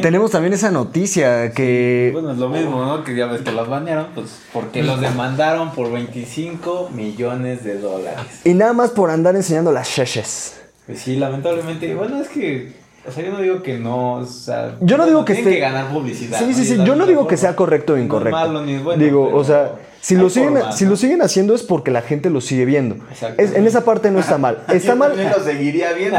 tenemos 0.00 0.30
también 0.30 0.52
esa 0.52 0.70
noticia 0.70 1.50
que 1.50 2.10
bueno, 2.12 2.30
es 2.30 2.38
lo 2.38 2.48
mismo, 2.48 2.84
¿no? 2.84 3.02
Que 3.02 3.16
ya 3.16 3.26
ves 3.26 3.42
que 3.42 3.50
las 3.50 3.68
banearon, 3.68 4.06
pues 4.14 4.42
porque 4.52 4.84
los 4.84 5.00
demandaron 5.00 5.72
por 5.72 5.90
25 5.90 6.90
millones 6.94 7.64
de 7.64 7.80
dólares. 7.80 8.42
Y 8.44 8.54
nada 8.54 8.74
más 8.74 8.90
por 8.90 9.10
andar 9.10 9.34
enseñando 9.34 9.72
las 9.72 9.88
sheshes. 9.88 10.60
Pues 10.86 11.00
sí, 11.00 11.16
lamentablemente, 11.16 11.92
bueno, 11.94 12.20
es 12.20 12.28
que 12.28 12.72
o 13.08 13.10
sea, 13.10 13.24
yo 13.24 13.32
no 13.32 13.40
digo 13.40 13.62
que 13.62 13.78
no, 13.78 14.14
o 14.14 14.26
sea, 14.26 14.76
yo 14.80 14.98
no 14.98 15.06
digo 15.06 15.24
que 15.24 15.32
esté 15.32 15.50
que 15.50 15.60
ganar 15.60 15.88
publicidad. 15.88 16.38
Sí, 16.38 16.52
sí, 16.52 16.64
sí, 16.64 16.76
yo 16.84 16.94
no 16.94 17.06
digo 17.06 17.26
que 17.26 17.36
sea 17.36 17.56
correcto 17.56 17.94
o 17.94 17.98
incorrecto. 17.98 18.38
malo, 18.38 18.64
ni 18.64 18.76
bueno, 18.78 19.02
digo, 19.02 19.34
o 19.34 19.42
sea, 19.44 19.72
si 20.08 20.16
lo, 20.16 20.30
siguen, 20.30 20.58
si 20.72 20.86
lo 20.86 20.96
siguen 20.96 21.20
haciendo 21.20 21.54
es 21.54 21.62
porque 21.62 21.90
la 21.90 22.00
gente 22.00 22.30
lo 22.30 22.40
sigue 22.40 22.64
viendo. 22.64 22.96
en 23.36 23.66
esa 23.66 23.84
parte 23.84 24.10
no 24.10 24.20
está 24.20 24.38
mal. 24.38 24.64
Está 24.72 24.94
mal. 24.94 25.12
lo 25.14 25.44
seguiría 25.44 25.92
viendo. 25.92 26.16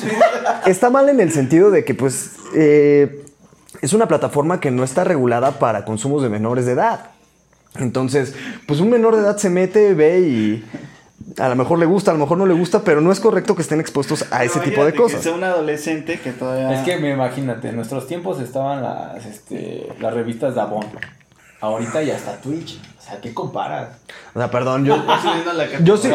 está 0.66 0.90
mal 0.90 1.08
en 1.08 1.20
el 1.20 1.30
sentido 1.30 1.70
de 1.70 1.84
que, 1.84 1.94
pues, 1.94 2.32
eh, 2.56 3.24
es 3.80 3.92
una 3.92 4.08
plataforma 4.08 4.58
que 4.58 4.72
no 4.72 4.82
está 4.82 5.04
regulada 5.04 5.60
para 5.60 5.84
consumos 5.84 6.24
de 6.24 6.30
menores 6.30 6.66
de 6.66 6.72
edad. 6.72 7.12
Entonces, 7.76 8.34
pues 8.66 8.80
un 8.80 8.90
menor 8.90 9.14
de 9.14 9.22
edad 9.22 9.36
se 9.36 9.50
mete, 9.50 9.94
ve 9.94 10.18
y 10.18 10.64
a 11.38 11.48
lo 11.48 11.54
mejor 11.54 11.78
le 11.78 11.86
gusta, 11.86 12.10
a 12.10 12.14
lo 12.14 12.18
mejor 12.18 12.38
no 12.38 12.46
le 12.46 12.54
gusta, 12.54 12.80
pero 12.82 13.00
no 13.00 13.12
es 13.12 13.20
correcto 13.20 13.54
que 13.54 13.62
estén 13.62 13.78
expuestos 13.78 14.26
a 14.32 14.42
ese 14.42 14.58
tipo 14.58 14.84
de 14.84 14.96
cosas. 14.96 15.18
Que 15.18 15.22
sea 15.22 15.32
un 15.32 15.44
adolescente 15.44 16.18
que 16.18 16.32
todavía. 16.32 16.76
Es 16.76 16.84
que 16.84 16.98
me 16.98 17.12
imagínate, 17.12 17.68
en 17.68 17.76
nuestros 17.76 18.08
tiempos 18.08 18.40
estaban 18.40 18.82
las, 18.82 19.24
este, 19.26 19.86
las 20.00 20.12
revistas 20.12 20.56
de 20.56 20.60
Avon. 20.60 20.86
Ahorita 21.60 22.02
ya 22.02 22.16
está 22.16 22.36
Twitch. 22.40 22.80
O 23.02 23.04
sea, 23.04 23.20
¿qué 23.20 23.34
comparas? 23.34 23.88
O 24.32 24.38
sea, 24.38 24.48
perdón, 24.48 24.84
yo, 24.84 25.04
yo, 25.82 25.96
sí, 25.96 26.08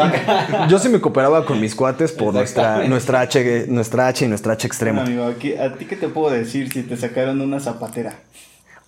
yo 0.69 0.79
sí 0.79 0.87
me 0.87 1.01
cooperaba 1.01 1.45
con 1.45 1.59
mis 1.59 1.75
cuates 1.75 2.13
por 2.13 2.33
nuestra, 2.33 2.87
nuestra, 2.87 3.19
H, 3.19 3.65
nuestra 3.67 4.07
H 4.07 4.23
y 4.23 4.29
nuestra 4.29 4.53
H 4.53 4.67
extrema. 4.67 5.01
amigo, 5.01 5.25
¿a 5.25 5.33
ti 5.73 5.85
qué 5.85 5.97
te 5.97 6.07
puedo 6.07 6.33
decir 6.33 6.71
si 6.71 6.83
te 6.83 6.95
sacaron 6.95 7.41
una 7.41 7.59
zapatera? 7.59 8.15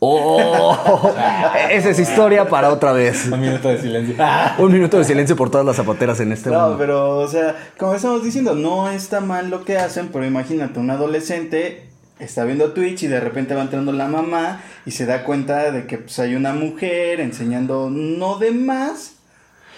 Oh, 0.02 1.14
esa 1.70 1.90
es 1.90 2.00
historia 2.00 2.48
para 2.48 2.72
otra 2.72 2.94
vez. 2.94 3.26
Un 3.26 3.42
minuto 3.42 3.68
de 3.68 3.82
silencio. 3.82 4.16
Un 4.60 4.72
minuto 4.72 4.98
de 4.98 5.04
silencio 5.04 5.36
por 5.36 5.50
todas 5.50 5.66
las 5.66 5.76
zapateras 5.76 6.22
en 6.22 6.32
este 6.32 6.50
no, 6.50 6.78
pero, 6.78 7.18
o 7.18 7.28
sea, 7.28 7.54
como 7.78 7.96
estamos 7.96 8.24
diciendo, 8.24 8.56
no 8.56 8.90
está 8.90 9.20
mal 9.20 9.50
lo 9.50 9.66
que 9.66 9.78
hacen, 9.78 10.08
pero 10.08 10.26
imagínate, 10.26 10.80
un 10.80 10.90
adolescente 10.90 11.89
está 12.20 12.44
viendo 12.44 12.74
Twitch 12.74 13.04
y 13.04 13.08
de 13.08 13.20
repente 13.20 13.56
va 13.56 13.62
entrando 13.62 13.92
la 13.92 14.08
mamá 14.08 14.62
y 14.86 14.92
se 14.92 15.06
da 15.06 15.24
cuenta 15.24 15.72
de 15.72 15.88
que 15.88 15.98
pues, 15.98 16.20
hay 16.20 16.36
una 16.36 16.54
mujer 16.54 17.20
enseñando 17.20 17.90
no 17.90 18.38
de 18.38 18.52
más, 18.52 19.14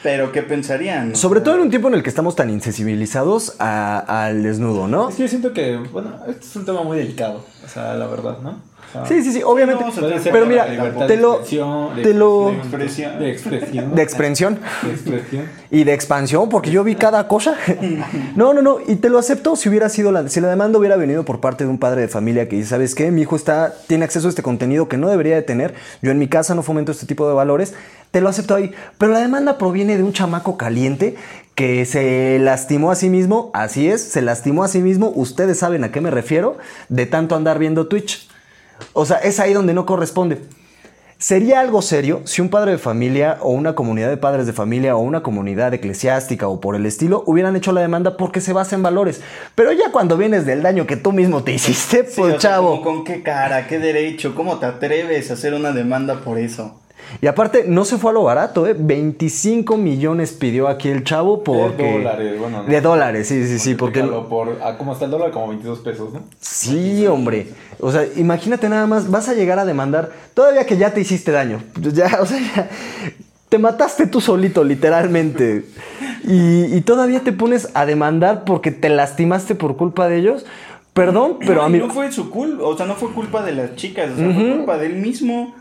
pero 0.03 0.31
¿qué 0.31 0.41
pensarían? 0.41 1.15
Sobre 1.15 1.41
todo 1.41 1.55
en 1.55 1.61
un 1.61 1.69
tiempo 1.69 1.87
en 1.87 1.93
el 1.93 2.03
que 2.03 2.09
estamos 2.09 2.35
tan 2.35 2.49
insensibilizados 2.49 3.55
al 3.59 4.43
desnudo, 4.43 4.87
¿no? 4.87 5.09
Es 5.09 5.15
que 5.15 5.21
yo 5.23 5.27
siento 5.27 5.53
que, 5.53 5.77
bueno, 5.77 6.19
este 6.27 6.45
es 6.45 6.55
un 6.55 6.65
tema 6.65 6.83
muy 6.83 6.97
delicado, 6.97 7.45
o 7.63 7.67
sea, 7.67 7.93
la 7.93 8.07
verdad, 8.07 8.39
¿no? 8.41 8.59
Sí, 9.07 9.23
sí, 9.23 9.33
sí, 9.33 9.41
obviamente. 9.43 9.83
pero 10.31 10.45
mira, 10.45 10.65
te 11.07 11.17
lo. 11.17 11.37
Te 11.39 12.13
lo 12.13 12.51
de 12.51 12.57
expresión. 12.57 13.19
De 13.19 13.31
expresión. 13.31 13.95
De 13.95 14.01
expresión. 14.03 14.59
Y 15.69 15.83
de 15.83 15.93
expansión, 15.93 16.49
porque 16.49 16.71
yo 16.71 16.83
vi 16.83 16.95
cada 16.95 17.27
cosa. 17.27 17.55
no, 18.35 18.53
no, 18.53 18.61
no. 18.61 18.77
Y 18.87 18.95
te 18.95 19.09
lo 19.09 19.19
acepto 19.19 19.55
si 19.55 19.69
hubiera 19.69 19.89
sido 19.89 20.11
la. 20.11 20.27
Si 20.29 20.41
la 20.41 20.49
demanda 20.49 20.79
hubiera 20.79 20.95
venido 20.95 21.23
por 21.25 21.39
parte 21.39 21.63
de 21.63 21.69
un 21.69 21.77
padre 21.77 22.01
de 22.01 22.07
familia 22.07 22.47
que 22.47 22.55
dice, 22.55 22.69
¿sabes 22.69 22.95
qué? 22.95 23.11
Mi 23.11 23.21
hijo 23.21 23.35
está, 23.35 23.73
tiene 23.87 24.05
acceso 24.05 24.27
a 24.27 24.29
este 24.29 24.43
contenido 24.43 24.87
que 24.87 24.97
no 24.97 25.09
debería 25.09 25.35
de 25.35 25.41
tener. 25.41 25.73
Yo 26.01 26.11
en 26.11 26.19
mi 26.19 26.27
casa 26.27 26.55
no 26.55 26.63
fomento 26.63 26.91
este 26.91 27.05
tipo 27.05 27.27
de 27.27 27.33
valores. 27.33 27.73
Te 28.11 28.19
lo 28.19 28.27
acepto 28.27 28.55
ahí. 28.55 28.71
Pero 28.97 29.13
la 29.13 29.19
demanda 29.19 29.57
proviene 29.57 29.95
de 29.95 30.03
un 30.03 30.11
chamaco 30.11 30.57
caliente 30.57 31.15
que 31.55 31.85
se 31.85 32.39
lastimó 32.39 32.91
a 32.91 32.95
sí 32.95 33.09
mismo. 33.09 33.51
Así 33.53 33.87
es, 33.87 34.01
se 34.01 34.21
lastimó 34.21 34.63
a 34.63 34.67
sí 34.67 34.79
mismo. 34.79 35.11
Ustedes 35.15 35.59
saben 35.59 35.83
a 35.83 35.91
qué 35.91 36.01
me 36.01 36.11
refiero. 36.11 36.57
De 36.89 37.05
tanto 37.05 37.35
andar 37.35 37.59
viendo 37.59 37.87
Twitch. 37.87 38.30
O 38.93 39.05
sea, 39.05 39.17
es 39.17 39.39
ahí 39.39 39.53
donde 39.53 39.73
no 39.73 39.85
corresponde. 39.85 40.41
Sería 41.21 41.59
algo 41.59 41.83
serio 41.83 42.21
si 42.25 42.41
un 42.41 42.49
padre 42.49 42.71
de 42.71 42.77
familia 42.79 43.37
o 43.41 43.51
una 43.51 43.75
comunidad 43.75 44.09
de 44.09 44.17
padres 44.17 44.47
de 44.47 44.53
familia 44.53 44.95
o 44.95 44.99
una 45.01 45.21
comunidad 45.21 45.71
eclesiástica 45.71 46.47
o 46.47 46.59
por 46.59 46.75
el 46.75 46.83
estilo 46.87 47.23
hubieran 47.27 47.55
hecho 47.55 47.71
la 47.71 47.81
demanda 47.81 48.17
porque 48.17 48.41
se 48.41 48.53
basa 48.53 48.75
en 48.75 48.81
valores. 48.81 49.21
Pero 49.53 49.71
ya 49.71 49.91
cuando 49.91 50.17
vienes 50.17 50.47
del 50.47 50.63
daño 50.63 50.87
que 50.87 50.97
tú 50.97 51.11
mismo 51.11 51.43
te 51.43 51.53
hiciste, 51.53 52.05
pues 52.05 52.37
chavo. 52.39 52.81
¿Con 52.81 53.03
qué 53.03 53.21
cara? 53.21 53.67
¿Qué 53.67 53.77
derecho? 53.77 54.33
¿Cómo 54.33 54.57
te 54.57 54.65
atreves 54.65 55.29
a 55.29 55.35
hacer 55.35 55.53
una 55.53 55.71
demanda 55.73 56.21
por 56.21 56.39
eso? 56.39 56.81
Y 57.21 57.27
aparte, 57.27 57.65
no 57.67 57.83
se 57.85 57.97
fue 57.97 58.11
a 58.11 58.13
lo 58.13 58.23
barato, 58.23 58.67
¿eh? 58.67 58.75
25 58.77 59.77
millones 59.77 60.31
pidió 60.31 60.67
aquí 60.67 60.89
el 60.89 61.03
chavo 61.03 61.43
porque... 61.43 61.83
De 61.83 61.97
dólares, 61.97 62.39
bueno. 62.39 62.63
De 62.63 62.81
dólares, 62.81 63.27
sí, 63.27 63.45
sí, 63.47 63.59
sí. 63.59 63.75
Porque... 63.75 64.03
Por, 64.03 64.59
ah, 64.63 64.77
¿Cómo 64.77 64.93
está 64.93 65.05
el 65.05 65.11
dólar? 65.11 65.31
Como 65.31 65.49
22 65.49 65.79
pesos, 65.79 66.13
¿no? 66.13 66.23
Sí, 66.39 67.05
hombre. 67.07 67.49
O 67.79 67.91
sea, 67.91 68.05
imagínate 68.15 68.69
nada 68.69 68.87
más, 68.87 69.09
vas 69.09 69.27
a 69.27 69.33
llegar 69.33 69.59
a 69.59 69.65
demandar, 69.65 70.11
todavía 70.33 70.65
que 70.65 70.77
ya 70.77 70.93
te 70.93 71.01
hiciste 71.01 71.31
daño. 71.31 71.61
Ya, 71.91 72.19
o 72.21 72.25
sea, 72.25 72.39
ya... 72.55 72.69
te 73.49 73.57
mataste 73.57 74.07
tú 74.07 74.21
solito, 74.21 74.63
literalmente. 74.63 75.65
Y, 76.23 76.79
todavía 76.81 77.19
te 77.21 77.33
pones 77.33 77.69
a 77.73 77.85
demandar 77.85 78.45
porque 78.45 78.71
te 78.71 78.89
lastimaste 78.89 79.55
por 79.55 79.75
culpa 79.75 80.07
de 80.07 80.19
ellos. 80.19 80.45
Perdón, 80.93 81.37
pero 81.39 81.63
a 81.63 81.69
mí. 81.69 81.79
No 81.79 81.89
fue 81.89 82.11
su 82.11 82.29
culpa, 82.29 82.63
o 82.63 82.77
sea, 82.77 82.85
no 82.85 82.95
fue 82.95 83.11
culpa 83.11 83.43
de 83.43 83.53
las 83.53 83.75
chicas, 83.75 84.11
o 84.13 84.17
sea, 84.17 84.33
fue 84.33 84.55
culpa 84.57 84.77
de 84.77 84.87
él 84.87 84.95
mismo. 84.97 85.55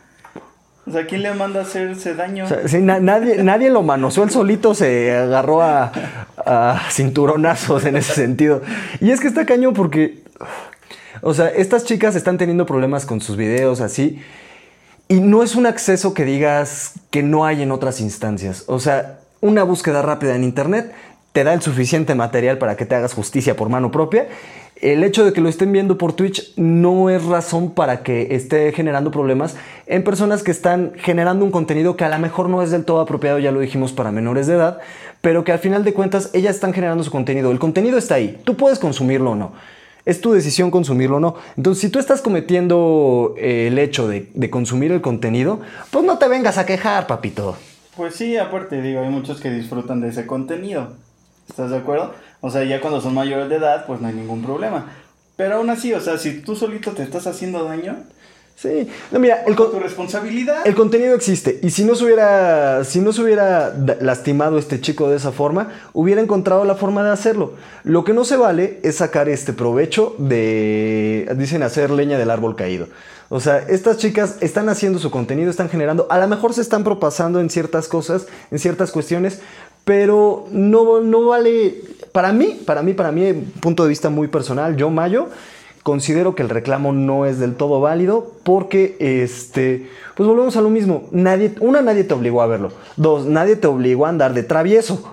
O 0.91 0.93
sea, 0.93 1.07
¿quién 1.07 1.23
le 1.23 1.33
manda 1.33 1.61
a 1.61 1.63
hacerse 1.63 2.15
daño? 2.17 2.47
nadie, 2.81 3.45
nadie 3.45 3.71
lo 3.71 3.83
manoseó, 3.83 4.25
él 4.25 4.31
solito 4.31 4.75
se 4.75 5.17
agarró 5.17 5.63
a, 5.63 5.93
a, 6.45 6.81
cinturonazos 6.91 7.85
en 7.85 7.97
ese 7.97 8.13
sentido. 8.13 8.61
Y 9.01 9.13
es 9.13 9.21
que 9.21 9.29
está 9.29 9.47
cañón 9.47 9.73
porque, 9.73 10.25
o 11.23 11.33
sea, 11.33 11.47
estas 11.47 11.85
chicas 11.85 12.17
están 12.17 12.39
teniendo 12.39 12.67
problemas 12.67 13.07
con 13.07 13.21
sus 13.21 13.37
videos 13.37 13.81
así. 13.81 14.21
Y 15.07 15.21
no 15.21 15.45
es 15.45 15.55
un 15.55 15.67
acceso 15.67 16.13
que 16.13 16.25
digas 16.25 16.95
que 17.11 17.23
no 17.23 17.47
hay 17.47 17.63
en 17.63 17.71
otras 17.71 18.01
instancias. 18.01 18.65
O 18.67 18.81
sea, 18.81 19.21
una 19.41 19.63
búsqueda 19.63 20.03
rápida 20.03 20.35
en 20.35 20.43
Internet 20.43 20.93
te 21.33 21.45
da 21.45 21.55
el 21.55 21.63
suficiente 21.63 22.17
material 22.17 22.59
para 22.59 22.77
que 22.77 22.85
te 22.85 22.97
hagas 22.97 23.15
justicia 23.15 23.55
por 23.55 23.69
mano 23.69 23.93
propia. 23.93 24.27
El 24.81 25.05
hecho 25.05 25.27
de 25.27 25.35
que 25.35 25.43
lo 25.43 25.51
estén 25.51 25.73
viendo 25.73 25.99
por 25.99 26.15
Twitch 26.15 26.55
no 26.57 27.11
es 27.11 27.23
razón 27.27 27.73
para 27.73 28.03
que 28.03 28.35
esté 28.35 28.73
generando 28.73 29.11
problemas 29.11 29.55
en 29.87 30.03
personas 30.03 30.43
que 30.43 30.51
están 30.51 30.93
generando 30.97 31.45
un 31.45 31.51
contenido 31.51 31.97
que 31.97 32.05
a 32.05 32.09
lo 32.09 32.19
mejor 32.19 32.49
no 32.49 32.63
es 32.63 32.71
del 32.71 32.87
todo 32.87 33.01
apropiado, 33.01 33.39
ya 33.39 33.53
lo 33.53 33.61
dijimos, 33.61 33.93
para 33.93 34.11
menores 34.11 34.47
de 34.47 34.55
edad, 34.55 34.79
pero 35.21 35.45
que 35.45 35.53
al 35.53 35.59
final 35.59 35.85
de 35.85 35.93
cuentas 35.93 36.31
ellas 36.33 36.55
están 36.55 36.73
generando 36.73 37.05
su 37.05 37.11
contenido. 37.11 37.51
El 37.51 37.59
contenido 37.59 37.99
está 37.99 38.15
ahí, 38.15 38.41
tú 38.45 38.57
puedes 38.57 38.79
consumirlo 38.79 39.33
o 39.33 39.35
no. 39.35 39.53
Es 40.07 40.23
tu 40.23 40.33
decisión 40.33 40.71
consumirlo 40.71 41.19
o 41.19 41.21
no. 41.21 41.35
Entonces, 41.59 41.83
si 41.83 41.91
tú 41.91 41.99
estás 41.99 42.23
cometiendo 42.23 43.35
eh, 43.37 43.67
el 43.67 43.79
hecho 43.79 44.09
de, 44.09 44.31
consumir 44.49 44.93
el 44.93 45.03
contenido, 45.03 45.61
pues 45.91 46.07
no 46.07 46.17
te 46.17 46.27
vengas 46.27 46.57
a 46.57 46.65
quejar, 46.65 47.07
papito. 47.07 47.55
Pues 47.97 48.15
sí, 48.15 48.39
aparte, 48.39 48.81
digo, 48.81 49.03
hay 49.03 49.11
muchos 49.11 49.43
que 49.43 49.51
disfrutan 49.51 50.01
de 50.01 50.09
ese 50.09 50.27
contenido. 50.27 50.95
¿Estás 51.51 51.71
de 51.71 51.77
acuerdo? 51.77 52.15
O 52.41 52.51
sea, 52.51 52.65
ya 52.65 52.81
cuando 52.81 53.01
son 53.01 53.15
mayores 53.15 53.49
de 53.49 53.57
edad, 53.57 53.87
pues 53.87 54.01
no 54.01 54.09
hay 54.09 54.15
ningún 54.15 54.43
problema. 54.43 54.93
Pero 55.37 55.57
aún 55.57 55.71
así, 55.71 55.93
o 55.93 56.01
sea, 56.01 56.19
si 56.19 56.41
tú 56.43 56.57
solito 56.57 56.93
te 56.93 57.03
estás 57.03 57.27
haciendo 57.27 57.65
daño, 57.65 57.97
Sí, 58.61 58.87
no, 59.11 59.19
mira, 59.19 59.43
el, 59.47 59.57
tu 59.57 59.81
responsabilidad. 59.81 60.67
El 60.67 60.75
contenido 60.75 61.15
existe 61.15 61.59
y 61.63 61.71
si 61.71 61.83
no 61.83 61.95
se 61.95 62.05
hubiera, 62.05 62.85
si 62.85 63.01
no 63.01 63.11
se 63.11 63.23
hubiera 63.23 63.75
lastimado 64.03 64.59
este 64.59 64.83
chico 64.83 65.09
de 65.09 65.17
esa 65.17 65.33
forma, 65.33 65.73
hubiera 65.95 66.21
encontrado 66.21 66.67
la 66.67 66.75
forma 66.75 67.03
de 67.03 67.09
hacerlo. 67.09 67.55
Lo 67.85 68.05
que 68.05 68.13
no 68.13 68.27
se 68.27 68.37
vale 68.37 68.79
es 68.83 68.97
sacar 68.97 69.31
este 69.31 69.55
provecho 69.55 70.15
de, 70.19 71.27
dicen, 71.39 71.63
hacer 71.63 71.91
leña 71.91 72.19
del 72.19 72.31
árbol 72.31 72.55
caído. 72.55 72.89
O 73.31 73.41
sea, 73.41 73.61
estas 73.61 73.97
chicas 73.97 74.37
están 74.43 74.69
haciendo 74.69 74.99
su 74.99 75.11
contenido, 75.11 75.51
están 75.51 75.71
generando, 75.71 76.07
a 76.11 76.19
lo 76.19 76.29
mejor 76.29 76.53
se 76.53 76.61
están 76.61 76.85
propasando 76.85 77.41
en 77.41 77.49
ciertas 77.49 77.89
cosas, 77.89 78.27
en 78.51 78.59
ciertas 78.59 78.91
cuestiones, 78.91 79.41
pero 79.87 80.47
no, 80.51 81.01
no 81.01 81.29
vale, 81.29 81.77
para 82.13 82.33
mí, 82.33 82.61
para 82.65 82.83
mí, 82.83 82.95
para 82.95 83.13
mí, 83.13 83.33
punto 83.61 83.83
de 83.85 83.89
vista 83.89 84.11
muy 84.11 84.29
personal, 84.29 84.77
yo 84.77 84.91
Mayo, 84.91 85.29
considero 85.83 86.35
que 86.35 86.43
el 86.43 86.49
reclamo 86.49 86.93
no 86.93 87.27
es 87.27 87.39
del 87.39 87.55
todo 87.55 87.81
válido 87.81 88.33
porque, 88.43 88.97
este, 88.99 89.89
pues 90.15 90.29
volvemos 90.29 90.57
a 90.57 90.61
lo 90.61 90.71
mismo. 90.71 91.09
Nadie, 91.13 91.55
una, 91.61 91.83
nadie 91.83 92.05
te 92.05 92.15
obligó 92.15 92.43
a 92.43 92.47
verlo. 92.47 92.73
Dos, 92.97 93.27
nadie 93.27 93.57
te 93.57 93.67
obligó 93.67 94.07
a 94.07 94.11
andar 94.11 94.35
de 94.35 94.43
travieso. 94.43 95.13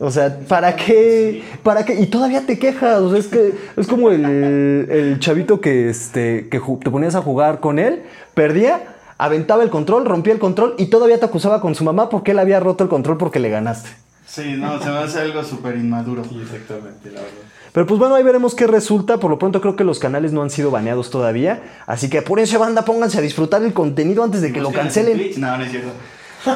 O 0.00 0.10
sea, 0.10 0.40
¿para 0.48 0.74
qué? 0.74 1.44
¿Para 1.62 1.84
qué? 1.84 1.94
Y 2.00 2.06
todavía 2.06 2.44
te 2.46 2.58
quejas. 2.58 3.00
O 3.00 3.10
sea, 3.10 3.18
es 3.18 3.28
que 3.28 3.52
es 3.76 3.86
como 3.86 4.10
el, 4.10 5.16
chavito 5.20 5.60
que, 5.60 5.88
este, 5.88 6.48
que 6.48 6.58
te 6.58 6.90
ponías 6.90 7.14
a 7.14 7.22
jugar 7.22 7.60
con 7.60 7.78
él, 7.78 8.02
perdía, 8.34 8.96
aventaba 9.18 9.62
el 9.62 9.70
control, 9.70 10.04
rompía 10.04 10.32
el 10.32 10.40
control 10.40 10.74
y 10.78 10.86
todavía 10.86 11.18
te 11.20 11.26
acusaba 11.26 11.60
con 11.60 11.74
su 11.74 11.84
mamá 11.84 12.08
porque 12.08 12.32
él 12.32 12.38
había 12.40 12.58
roto 12.58 12.82
el 12.82 12.90
control 12.90 13.18
porque 13.18 13.38
le 13.38 13.50
ganaste. 13.50 13.90
Sí, 14.26 14.54
no, 14.56 14.80
se 14.80 14.90
me 14.90 14.98
hace 14.98 15.20
algo 15.20 15.42
súper 15.42 15.76
inmaduro. 15.76 16.24
Sí, 16.24 16.40
exactamente, 16.42 17.10
la 17.10 17.20
verdad. 17.20 17.34
Pero 17.72 17.86
pues 17.86 17.98
bueno, 17.98 18.14
ahí 18.14 18.22
veremos 18.22 18.54
qué 18.54 18.66
resulta. 18.66 19.18
Por 19.18 19.30
lo 19.30 19.38
pronto 19.38 19.60
creo 19.60 19.76
que 19.76 19.84
los 19.84 19.98
canales 19.98 20.32
no 20.32 20.42
han 20.42 20.50
sido 20.50 20.70
baneados 20.70 21.10
todavía. 21.10 21.62
Así 21.86 22.08
que 22.08 22.18
apúrense, 22.18 22.56
banda, 22.56 22.84
pónganse 22.84 23.18
a 23.18 23.20
disfrutar 23.20 23.62
el 23.62 23.72
contenido 23.72 24.22
antes 24.22 24.40
de 24.42 24.52
que 24.52 24.60
lo 24.60 24.70
cancelen. 24.72 25.32
No, 25.38 25.56
no 25.56 25.64
es 25.64 25.70
cierto. 25.70 25.90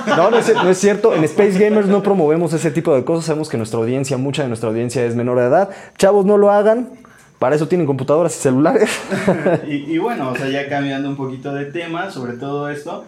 No, 0.07 0.31
no 0.31 0.39
es, 0.71 0.79
cierto. 0.79 1.15
En 1.15 1.25
Space 1.25 1.59
Gamers 1.59 1.89
no 1.89 2.03
promovemos 2.03 2.53
ese 2.53 2.71
tipo 2.71 2.95
de 2.95 3.05
cosas. 3.05 3.25
Sabemos 3.25 3.49
que 3.49 3.57
nuestra 3.57 3.81
audiencia, 3.81 4.17
mucha 4.17 4.43
de 4.43 4.49
nuestra 4.49 4.69
audiencia 4.69 5.05
es 5.05 5.17
menor 5.17 5.39
de 5.39 5.47
edad. 5.47 5.71
Chavos, 5.97 6.25
no 6.25 6.37
lo 6.37 6.51
hagan. 6.53 6.91
Para 7.39 7.57
eso 7.57 7.69
tienen 7.69 7.87
computadoras 7.87 8.37
y 8.37 8.41
celulares. 8.41 8.91
y, 9.67 9.99
bueno, 9.99 10.31
o 10.31 10.37
sea, 10.37 10.49
ya 10.49 10.69
cambiando 10.69 11.09
un 11.09 11.17
poquito 11.17 11.55
de 11.55 11.67
tema 11.67 12.11
sobre 12.11 12.35
todo 12.35 12.69
esto. 12.69 13.05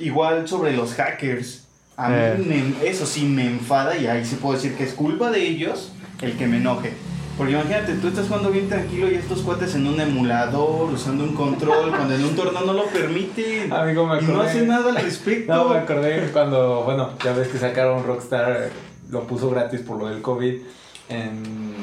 Igual 0.00 0.48
sobre 0.48 0.76
los 0.76 0.94
hackers. 0.94 1.67
A 1.98 2.08
mí 2.10 2.14
eh. 2.16 2.74
eso 2.84 3.06
sí 3.06 3.24
me 3.24 3.44
enfada 3.44 3.96
y 3.96 4.06
ahí 4.06 4.24
sí 4.24 4.36
puedo 4.36 4.54
decir 4.54 4.76
que 4.76 4.84
es 4.84 4.94
culpa 4.94 5.32
de 5.32 5.42
ellos 5.42 5.92
el 6.22 6.36
que 6.36 6.46
me 6.46 6.58
enoje. 6.58 6.92
Porque 7.36 7.52
imagínate, 7.52 7.94
tú 7.94 8.06
estás 8.06 8.28
jugando 8.28 8.50
bien 8.50 8.68
tranquilo 8.68 9.10
y 9.10 9.16
estos 9.16 9.40
cuates 9.42 9.74
en 9.74 9.84
un 9.84 10.00
emulador, 10.00 10.92
usando 10.92 11.24
un 11.24 11.34
control, 11.34 11.90
cuando 11.96 12.14
en 12.14 12.24
un 12.24 12.36
torneo 12.36 12.62
no 12.62 12.72
lo 12.72 12.86
permiten. 12.86 13.72
Amigo, 13.72 14.06
me 14.06 14.14
acordé. 14.14 14.32
Y 14.32 14.36
no 14.36 14.42
hacen 14.42 14.68
nada 14.68 14.90
al 14.90 14.96
respecto. 14.96 15.52
No, 15.52 15.70
me 15.70 15.78
acordé 15.78 16.30
cuando, 16.32 16.84
bueno, 16.84 17.10
ya 17.24 17.32
ves 17.32 17.48
que 17.48 17.58
sacaron 17.58 18.04
Rockstar, 18.04 18.70
lo 19.10 19.24
puso 19.26 19.50
gratis 19.50 19.80
por 19.80 19.98
lo 19.98 20.08
del 20.08 20.22
COVID, 20.22 20.54
en 21.08 21.74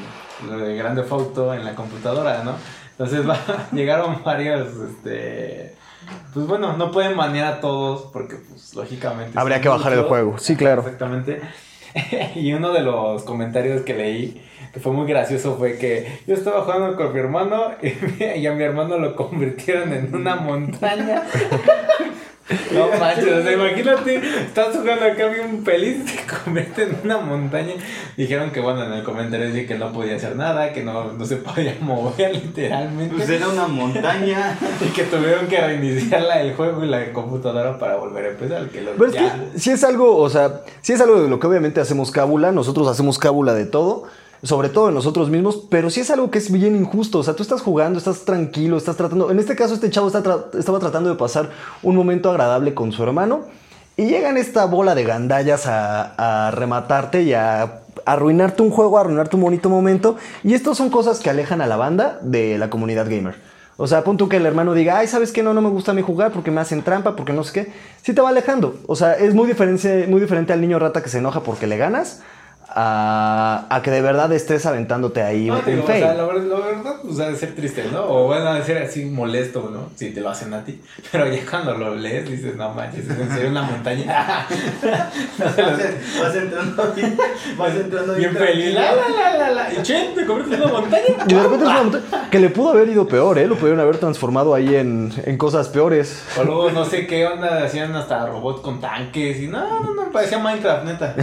lo 0.48 0.58
de 0.58 0.76
Grande 0.76 1.02
Foto 1.02 1.52
en 1.52 1.62
la 1.62 1.74
computadora, 1.74 2.42
¿no? 2.42 2.54
Entonces 2.92 3.28
va, 3.28 3.38
llegaron 3.70 4.22
varios, 4.24 4.68
este... 4.76 5.74
Pues 6.34 6.46
bueno, 6.46 6.76
no 6.76 6.90
pueden 6.90 7.16
banear 7.16 7.54
a 7.54 7.60
todos 7.60 8.10
porque, 8.12 8.36
pues, 8.36 8.74
lógicamente... 8.74 9.38
Habría 9.38 9.60
que 9.60 9.68
bajar 9.68 9.92
el 9.92 10.02
juego, 10.02 10.38
sí, 10.38 10.56
claro. 10.56 10.82
Exactamente. 10.82 11.40
y 12.34 12.52
uno 12.52 12.72
de 12.72 12.82
los 12.82 13.22
comentarios 13.24 13.82
que 13.82 13.94
leí 13.94 14.42
que 14.76 14.80
fue 14.80 14.92
muy 14.92 15.06
gracioso 15.06 15.56
fue 15.56 15.78
que 15.78 16.20
yo 16.26 16.34
estaba 16.34 16.60
jugando 16.60 16.96
con 16.96 17.10
mi 17.14 17.18
hermano 17.18 17.70
y, 17.80 18.46
a 18.46 18.52
mi 18.52 18.62
hermano 18.62 18.98
lo 18.98 19.16
convirtieron 19.16 19.90
en 19.90 20.14
una 20.14 20.36
montaña. 20.36 21.22
No 22.72 22.88
manches, 22.98 23.32
o 23.32 23.42
sea, 23.42 23.52
imagínate, 23.52 24.22
estás 24.40 24.76
jugando 24.76 25.04
acá 25.04 25.26
bien 25.26 25.64
feliz 25.64 25.98
y 26.00 26.16
te 26.16 26.22
convierte 26.32 26.84
en 26.84 26.96
una 27.02 27.18
montaña. 27.18 27.74
Dijeron 28.16 28.52
que, 28.52 28.60
bueno, 28.60 28.84
en 28.84 28.92
el 28.92 29.02
comentario 29.02 29.48
decía 29.48 29.66
que 29.66 29.76
no 29.76 29.92
podía 29.92 30.14
hacer 30.14 30.36
nada, 30.36 30.72
que 30.72 30.84
no, 30.84 31.12
no 31.12 31.24
se 31.24 31.36
podía 31.36 31.76
mover 31.80 32.36
literalmente. 32.36 33.16
Pues 33.16 33.28
era 33.28 33.48
una 33.48 33.66
montaña. 33.66 34.56
y 34.80 34.92
que 34.92 35.02
tuvieron 35.04 35.48
que 35.48 35.60
reiniciar 35.60 36.22
el 36.38 36.54
juego 36.54 36.84
y 36.84 36.88
la 36.88 37.12
computadora 37.12 37.78
para 37.78 37.96
volver 37.96 38.26
a 38.26 38.28
empezar. 38.28 38.68
Que 38.68 38.80
Pero 38.80 39.06
es 39.06 39.16
que 39.16 39.58
si 39.58 39.70
es 39.70 39.82
algo, 39.82 40.16
o 40.16 40.30
sea, 40.30 40.62
si 40.82 40.92
es 40.92 41.00
algo 41.00 41.22
de 41.22 41.28
lo 41.28 41.40
que 41.40 41.48
obviamente 41.48 41.80
hacemos 41.80 42.12
cábula, 42.12 42.52
nosotros 42.52 42.86
hacemos 42.86 43.18
cábula 43.18 43.54
de 43.54 43.66
todo 43.66 44.04
sobre 44.42 44.68
todo 44.68 44.88
en 44.88 44.94
nosotros 44.94 45.30
mismos, 45.30 45.66
pero 45.70 45.90
sí 45.90 46.00
es 46.00 46.10
algo 46.10 46.30
que 46.30 46.38
es 46.38 46.50
bien 46.50 46.76
injusto. 46.76 47.18
O 47.18 47.22
sea, 47.22 47.34
tú 47.34 47.42
estás 47.42 47.62
jugando, 47.62 47.98
estás 47.98 48.24
tranquilo, 48.24 48.76
estás 48.76 48.96
tratando. 48.96 49.30
En 49.30 49.38
este 49.38 49.56
caso, 49.56 49.74
este 49.74 49.90
chavo 49.90 50.08
estaba 50.08 50.78
tratando 50.78 51.10
de 51.10 51.16
pasar 51.16 51.50
un 51.82 51.96
momento 51.96 52.30
agradable 52.30 52.74
con 52.74 52.92
su 52.92 53.02
hermano. 53.02 53.42
Y 53.96 54.06
llegan 54.06 54.36
esta 54.36 54.66
bola 54.66 54.94
de 54.94 55.04
gandallas 55.04 55.66
a, 55.66 56.50
rematarte 56.52 57.22
y 57.22 57.32
a 57.32 57.80
arruinarte 58.04 58.62
un 58.62 58.70
juego, 58.70 58.98
a 58.98 59.00
arruinarte 59.00 59.36
un 59.36 59.42
bonito 59.42 59.70
momento. 59.70 60.16
Y 60.44 60.52
estas 60.52 60.76
son 60.76 60.90
cosas 60.90 61.20
que 61.20 61.30
alejan 61.30 61.62
a 61.62 61.66
la 61.66 61.76
banda 61.76 62.18
de 62.20 62.58
la 62.58 62.68
comunidad 62.68 63.08
gamer. 63.08 63.36
O 63.78 63.86
sea, 63.86 64.04
punto 64.04 64.28
que 64.28 64.36
el 64.36 64.46
hermano 64.46 64.74
diga, 64.74 64.98
ay, 64.98 65.06
¿sabes 65.06 65.32
qué? 65.32 65.42
No, 65.42 65.54
no 65.54 65.60
me 65.60 65.68
gusta 65.68 65.92
a 65.92 65.94
mí 65.94 66.02
jugar 66.02 66.32
porque 66.32 66.50
me 66.50 66.60
hacen 66.60 66.82
trampa, 66.82 67.16
porque 67.16 67.32
no 67.32 67.42
sé 67.44 67.52
qué. 67.52 67.72
Sí 68.02 68.14
te 68.14 68.20
va 68.20 68.30
alejando. 68.30 68.76
O 68.86 68.96
sea, 68.96 69.14
es 69.14 69.34
muy 69.34 69.46
diferente, 69.46 70.06
muy 70.08 70.20
diferente 70.20 70.52
al 70.52 70.60
niño 70.60 70.78
rata 70.78 71.02
que 71.02 71.08
se 71.08 71.18
enoja 71.18 71.42
porque 71.42 71.66
le 71.66 71.78
ganas 71.78 72.22
a, 72.78 73.80
que 73.82 73.90
de 73.90 74.02
verdad 74.02 74.30
estés 74.32 74.66
aventándote 74.66 75.22
ahí 75.22 75.46
no, 75.46 75.62
digo, 75.62 75.84
o 75.84 75.86
sea, 75.86 76.12
la 76.12 76.26
verdad, 76.26 76.96
pues 77.02 77.16
debe 77.16 77.34
ser 77.34 77.54
triste, 77.54 77.84
¿no? 77.90 78.04
O 78.04 78.26
bueno, 78.26 78.52
debe 78.52 78.66
ser 78.66 78.82
así 78.82 79.06
molesto, 79.06 79.70
¿no? 79.72 79.88
Si 79.96 80.10
te 80.10 80.20
lo 80.20 80.28
hacen 80.28 80.52
a 80.52 80.62
ti. 80.62 80.78
Pero 81.10 81.32
ya 81.32 81.40
cuando 81.48 81.74
lo 81.74 81.94
lees 81.94 82.28
dices, 82.28 82.54
no 82.56 82.74
manches, 82.74 83.08
es 83.08 83.18
en 83.18 83.30
serio 83.30 83.50
una 83.50 83.62
montaña. 83.62 84.04
vas, 85.38 86.36
entrando 86.36 86.92
bien, 86.94 87.18
vas 87.56 87.74
entrando 87.74 88.14
bien, 88.14 88.34
bien 88.34 88.46
feliz. 88.46 88.74
La, 88.74 88.92
la, 88.94 89.50
la, 89.50 89.55
la, 89.88 89.98
Y 90.00 90.08
che, 90.08 90.12
te 90.14 90.26
conviertes 90.26 90.58
en 90.58 90.64
una 90.64 90.80
montaña. 90.80 91.04
Y 91.26 91.34
de 91.34 91.42
repente 91.42 91.64
es 91.64 91.70
una 91.70 91.82
montaña. 91.82 92.30
Que 92.30 92.40
le 92.40 92.48
pudo 92.50 92.70
haber 92.70 92.88
ido 92.88 93.06
peor, 93.06 93.38
¿eh? 93.38 93.46
Lo 93.46 93.56
pudieron 93.56 93.80
haber 93.80 93.98
transformado 93.98 94.54
ahí 94.54 94.74
en, 94.74 95.12
en 95.24 95.38
cosas 95.38 95.68
peores. 95.68 96.24
O 96.38 96.44
luego 96.44 96.70
no 96.70 96.84
sé 96.84 97.06
qué 97.06 97.26
onda, 97.26 97.64
hacían 97.64 97.94
hasta 97.94 98.26
robots 98.26 98.60
con 98.60 98.80
tanques 98.80 99.40
y 99.40 99.48
no, 99.48 99.82
no, 99.82 99.94
no, 99.94 100.10
parecía 100.12 100.38
Minecraft, 100.38 100.84
neta. 100.84 101.14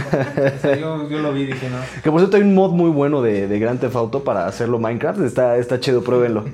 O 0.56 0.60
sea, 0.60 0.76
yo, 0.76 1.08
yo 1.08 1.18
lo 1.18 1.32
vi 1.32 1.46
dije, 1.46 1.68
no. 1.68 1.78
Que 2.02 2.10
por 2.10 2.20
cierto 2.20 2.36
hay 2.36 2.42
un 2.42 2.54
mod 2.54 2.70
muy 2.70 2.90
bueno 2.90 3.22
de, 3.22 3.48
de 3.48 3.58
Grand 3.58 3.80
Theft 3.80 3.96
Auto 3.96 4.24
para 4.24 4.46
hacerlo 4.46 4.78
Minecraft. 4.78 5.20
Está, 5.20 5.56
está 5.56 5.80
chido, 5.80 6.02
pruébenlo. 6.02 6.44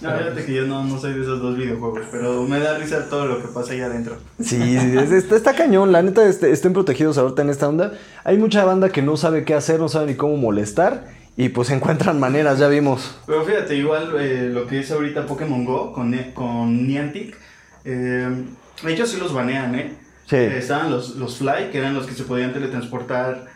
No, 0.00 0.16
fíjate 0.16 0.44
que 0.44 0.54
yo 0.54 0.66
no, 0.66 0.84
no, 0.84 0.98
soy 1.00 1.14
de 1.14 1.22
esos 1.22 1.42
dos 1.42 1.56
videojuegos, 1.56 2.02
pero 2.12 2.44
me 2.44 2.60
da 2.60 2.78
risa 2.78 3.08
todo 3.08 3.26
lo 3.26 3.42
que 3.42 3.48
pasa 3.48 3.72
ahí 3.72 3.80
adentro. 3.80 4.16
Sí, 4.40 4.78
sí 4.78 5.14
está, 5.14 5.34
está, 5.34 5.54
cañón, 5.54 5.90
la 5.90 6.02
neta 6.02 6.28
este, 6.28 6.52
estén 6.52 6.72
protegidos 6.72 7.18
ahorita 7.18 7.42
en 7.42 7.50
esta 7.50 7.68
onda. 7.68 7.92
Hay 8.22 8.38
mucha 8.38 8.64
banda 8.64 8.90
que 8.90 9.02
no 9.02 9.16
sabe 9.16 9.44
qué 9.44 9.54
hacer, 9.54 9.80
no 9.80 9.88
sabe 9.88 10.06
ni 10.06 10.14
cómo 10.14 10.36
molestar 10.36 11.08
y 11.36 11.48
pues 11.50 11.70
encuentran 11.70 12.18
maneras, 12.18 12.58
ya 12.58 12.68
vimos. 12.68 13.16
Pero 13.26 13.44
fíjate, 13.44 13.76
igual 13.76 14.12
eh, 14.18 14.50
lo 14.52 14.66
que 14.66 14.80
es 14.80 14.90
ahorita 14.90 15.26
Pokémon 15.26 15.64
Go 15.64 15.92
con, 15.92 16.12
con 16.34 16.86
Niantic, 16.86 17.36
eh, 17.84 18.44
ellos 18.86 19.08
sí 19.08 19.18
los 19.18 19.32
banean, 19.32 19.74
¿eh? 19.74 19.92
Eh, 20.30 20.56
estaban 20.58 20.90
los, 20.90 21.16
los 21.16 21.38
Fly, 21.38 21.70
que 21.72 21.78
eran 21.78 21.94
los 21.94 22.06
que 22.06 22.14
se 22.14 22.24
podían 22.24 22.52
teletransportar 22.52 23.46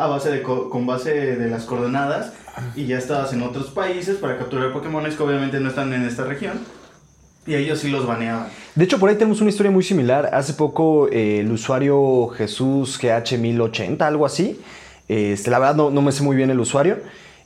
a 0.00 0.06
base 0.06 0.30
de 0.30 0.42
con 0.42 0.86
base 0.86 1.36
de 1.36 1.50
las 1.50 1.64
coordenadas 1.64 2.32
y 2.74 2.86
ya 2.86 2.96
estabas 2.96 3.34
en 3.34 3.42
otros 3.42 3.66
países 3.66 4.16
para 4.16 4.38
capturar 4.38 4.72
Pokémon 4.72 5.04
que 5.04 5.22
obviamente 5.22 5.60
no 5.60 5.68
están 5.68 5.92
en 5.92 6.04
esta 6.04 6.24
región 6.24 6.60
y 7.46 7.54
ellos 7.54 7.80
sí 7.80 7.90
los 7.90 8.06
baneaban. 8.06 8.48
De 8.74 8.84
hecho, 8.84 8.98
por 8.98 9.10
ahí 9.10 9.16
tenemos 9.16 9.42
una 9.42 9.50
historia 9.50 9.70
muy 9.70 9.82
similar. 9.82 10.30
Hace 10.32 10.54
poco 10.54 11.08
eh, 11.08 11.40
el 11.40 11.52
usuario 11.52 12.28
Jesús 12.28 12.98
GH1080, 12.98 14.00
algo 14.00 14.24
así, 14.24 14.58
este, 15.06 15.50
la 15.50 15.58
verdad 15.58 15.74
no, 15.74 15.90
no, 15.90 16.00
me 16.00 16.12
sé 16.12 16.22
muy 16.22 16.34
bien 16.34 16.50
el 16.50 16.60
usuario, 16.60 16.98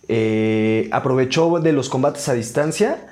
eh, 0.07 0.89
aprovechó 0.93 1.59
de 1.59 1.73
los 1.73 1.89
combates 1.89 2.29
a 2.29 2.35
distancia 2.35 3.09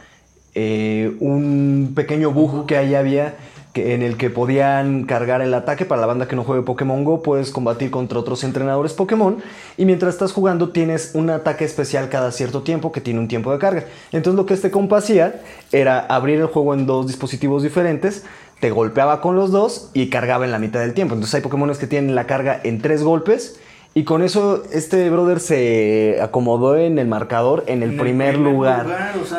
eh, 0.54 1.16
un 1.20 1.94
pequeño 1.96 2.30
bug 2.30 2.66
que 2.66 2.76
ahí 2.76 2.94
había 2.94 3.37
en 3.75 4.02
el 4.02 4.17
que 4.17 4.29
podían 4.29 5.05
cargar 5.05 5.41
el 5.41 5.55
ataque 5.55 5.85
para 5.85 6.00
la 6.00 6.07
banda 6.07 6.29
que 6.29 6.37
no 6.37 6.45
juegue 6.45 6.62
Pokémon 6.62 7.05
Go, 7.05 7.23
puedes 7.23 7.50
combatir 7.50 7.91
contra 7.91 8.19
otros 8.19 8.45
entrenadores 8.45 8.93
Pokémon 8.93 9.43
y 9.76 9.85
mientras 9.85 10.14
estás 10.14 10.33
jugando 10.33 10.71
tienes 10.71 11.12
un 11.14 11.31
ataque 11.31 11.64
especial 11.64 12.09
cada 12.09 12.33
cierto 12.33 12.62
tiempo 12.62 12.93
que 12.93 13.00
tiene 13.00 13.21
un 13.21 13.29
tiempo 13.29 13.50
de 13.50 13.59
carga. 13.59 13.85
Entonces 14.12 14.37
lo 14.37 14.47
que 14.47 14.55
este 14.55 14.71
compa 14.71 14.99
hacía 14.99 15.41
era 15.73 16.00
abrir 16.00 16.41
el 16.41 16.47
juego 16.47 16.75
en 16.75 16.87
dos 16.87 17.07
dispositivos 17.07 17.62
diferentes, 17.62 18.25
te 18.61 18.71
golpeaba 18.71 19.21
con 19.21 19.37
los 19.37 19.50
dos 19.50 19.91
y 19.95 20.09
cargaba 20.11 20.45
en 20.45 20.52
la 20.52 20.59
mitad 20.59 20.81
del 20.81 20.95
tiempo. 20.95 21.14
Entonces 21.14 21.35
hay 21.37 21.41
Pokémon 21.41 21.75
que 21.75 21.87
tienen 21.87 22.14
la 22.14 22.26
carga 22.26 22.61
en 22.62 22.81
tres 22.81 23.02
golpes 23.02 23.59
y 23.94 24.04
con 24.04 24.22
eso 24.22 24.62
este 24.72 25.11
brother 25.11 25.38
se 25.38 26.18
acomodó 26.22 26.76
en 26.76 26.99
el 26.99 27.06
marcador 27.06 27.64
en 27.66 27.82
el, 27.82 27.96
primer, 27.96 28.38
lugar. 28.38 28.87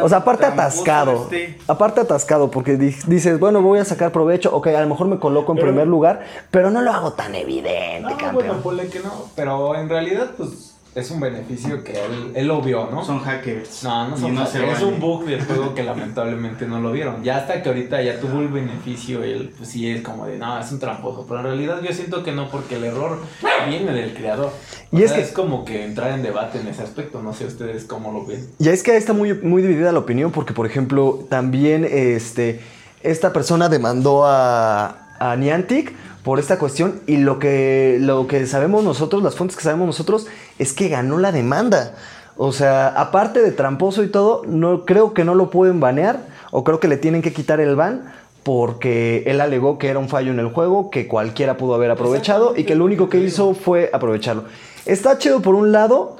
o, 0.02 0.08
sea, 0.08 0.20
aparte 0.20 0.46
atascado. 0.46 1.24
Este. 1.24 1.58
Aparte 1.68 2.02
atascado, 2.02 2.52
porque 2.52 2.78
dices, 2.78 3.40
bueno, 3.40 3.62
voy 3.64 3.80
a 3.80 3.86
sacar 3.86 4.12
provecho. 4.12 4.56
Ok, 4.56 4.68
a 4.68 4.82
lo 4.82 4.88
mejor 4.88 5.08
me 5.08 5.18
coloco 5.18 5.54
en 5.54 5.60
primer 5.60 5.88
lugar, 5.88 6.22
pero 6.52 6.70
no 6.70 6.82
lo 6.82 6.92
hago 6.92 7.14
tan 7.14 7.34
evidente, 7.34 8.02
no, 8.02 8.18
campeón. 8.18 8.62
Bueno, 8.64 8.84
que 8.92 9.00
no. 9.00 9.30
Pero 9.36 9.76
en 9.76 9.90
realidad, 9.90 10.32
pues 10.38 10.73
es 10.96 11.10
un 11.10 11.20
beneficio 11.20 11.84
que 11.84 11.94
él, 11.94 12.32
él 12.36 12.48
lo 12.48 12.62
vio, 12.62 12.90
¿no? 12.92 13.04
Son 13.04 13.20
hackers. 13.20 13.84
No, 13.84 14.10
no 14.10 14.18
son 14.18 14.36
hackers. 14.36 14.78
Es 14.78 14.84
un 14.84 15.00
bug 15.00 15.26
del 15.26 15.44
juego 15.44 15.74
que 15.74 15.84
lamentablemente 15.84 16.68
no 16.68 16.80
lo 16.80 16.92
vieron. 16.92 17.24
Ya 17.24 17.38
hasta 17.38 17.64
que 17.64 17.70
ahorita 17.70 18.02
ya 18.04 18.20
tuvo 18.20 18.42
el 18.42 18.50
beneficio, 18.50 19.24
él 19.24 19.52
pues 19.58 19.70
sí 19.70 19.90
es 19.90 20.02
como 20.02 20.28
de, 20.28 20.38
no, 20.38 20.60
es 20.60 20.72
un 20.72 20.80
tramposo. 20.80 21.26
Pero 21.28 21.40
en 21.40 21.46
realidad 21.46 21.82
yo 21.82 21.92
siento 21.94 22.24
que 22.24 22.32
no, 22.32 22.50
porque 22.50 22.76
el 22.76 22.84
error 22.84 23.20
viene 23.68 23.92
del 23.92 24.14
creador. 24.14 24.52
y 24.92 25.02
es 25.02 25.12
que 25.12 25.22
es 25.22 25.32
como 25.32 25.66
que 25.66 25.84
entrar 25.84 26.12
en 26.12 26.22
debate 26.22 26.60
en 26.60 26.68
ese 26.68 26.84
aspecto. 26.84 27.24
No 27.24 27.34
sé 27.34 27.46
ustedes 27.46 27.86
cómo 27.86 28.12
lo 28.12 28.26
ven. 28.26 28.48
Ya 28.60 28.72
es 28.72 28.84
que 28.84 28.92
ahí 28.92 28.98
está 28.98 29.14
muy, 29.14 29.34
muy 29.34 29.64
dividida 29.64 29.92
la 29.92 30.00
opinión, 30.00 30.32
porque 30.32 30.54
por 30.54 30.68
ejemplo, 30.68 31.26
también 31.28 31.88
este, 31.90 32.62
esta 33.02 33.34
persona 33.34 33.68
demandó 33.68 34.26
a, 34.26 35.08
a 35.20 35.36
Niantic 35.36 35.94
por 36.24 36.40
esta 36.40 36.58
cuestión 36.58 37.02
y 37.06 37.18
lo 37.18 37.38
que, 37.38 37.98
lo 38.00 38.28
que 38.28 38.46
sabemos 38.48 38.84
nosotros, 38.84 39.22
las 39.22 39.36
fuentes 39.36 39.58
que 39.58 39.64
sabemos 39.64 39.88
nosotros, 39.88 40.28
es 40.58 40.74
que 40.74 40.90
ganó 40.90 41.18
la 41.18 41.32
demanda. 41.32 41.96
O 42.38 42.52
sea, 42.52 42.88
aparte 42.88 43.42
de 43.42 43.52
tramposo 43.52 44.04
y 44.04 44.08
todo, 44.08 44.42
no, 44.48 44.86
creo 44.86 45.14
que 45.14 45.24
no 45.24 45.36
lo 45.36 45.50
pueden 45.50 45.80
banear 45.80 46.26
o 46.52 46.64
creo 46.64 46.80
que 46.80 46.88
le 46.88 46.98
tienen 46.98 47.22
que 47.22 47.34
quitar 47.34 47.60
el 47.60 47.76
ban 47.76 48.12
porque 48.44 49.24
él 49.28 49.40
alegó 49.40 49.78
que 49.78 49.90
era 49.90 50.00
un 50.00 50.10
fallo 50.10 50.32
en 50.32 50.40
el 50.40 50.48
juego, 50.48 50.90
que 50.90 51.08
cualquiera 51.08 51.58
pudo 51.58 51.76
haber 51.76 51.92
aprovechado 51.92 52.56
y 52.58 52.64
que 52.64 52.76
lo 52.76 52.86
único 52.86 53.10
que 53.10 53.20
hizo 53.20 53.54
fue 53.54 53.90
aprovecharlo. 53.94 54.46
Está 54.86 55.18
chido 55.18 55.42
por 55.42 55.56
un 55.56 55.72
lado 55.72 56.18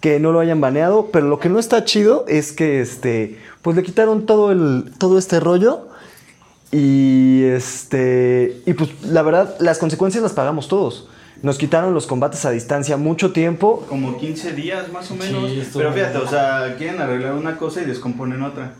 que 0.00 0.18
no 0.18 0.32
lo 0.32 0.40
hayan 0.40 0.60
baneado, 0.60 1.08
pero 1.12 1.26
lo 1.28 1.38
que 1.38 1.48
no 1.48 1.58
está 1.58 1.84
chido 1.84 2.24
es 2.28 2.52
que 2.52 2.80
este, 2.80 3.38
pues 3.62 3.76
le 3.76 3.82
quitaron 3.82 4.26
todo 4.26 4.52
el 4.52 4.92
todo 4.98 5.18
este 5.18 5.38
rollo 5.40 5.88
y 6.72 7.44
este. 7.44 8.62
Y 8.66 8.74
pues 8.74 8.90
la 9.04 9.22
verdad, 9.22 9.56
las 9.60 9.78
consecuencias 9.78 10.22
las 10.22 10.32
pagamos 10.32 10.68
todos. 10.68 11.08
Nos 11.42 11.58
quitaron 11.58 11.92
los 11.92 12.06
combates 12.06 12.44
a 12.44 12.50
distancia 12.50 12.96
mucho 12.96 13.32
tiempo. 13.32 13.84
Como 13.88 14.18
15 14.18 14.52
días 14.52 14.90
más 14.90 15.10
o 15.10 15.14
menos. 15.14 15.50
Pero 15.74 15.92
fíjate, 15.92 16.18
o 16.18 16.26
sea, 16.26 16.74
quieren 16.78 17.00
arreglar 17.00 17.34
una 17.34 17.56
cosa 17.56 17.82
y 17.82 17.84
descomponen 17.84 18.42
otra. 18.42 18.72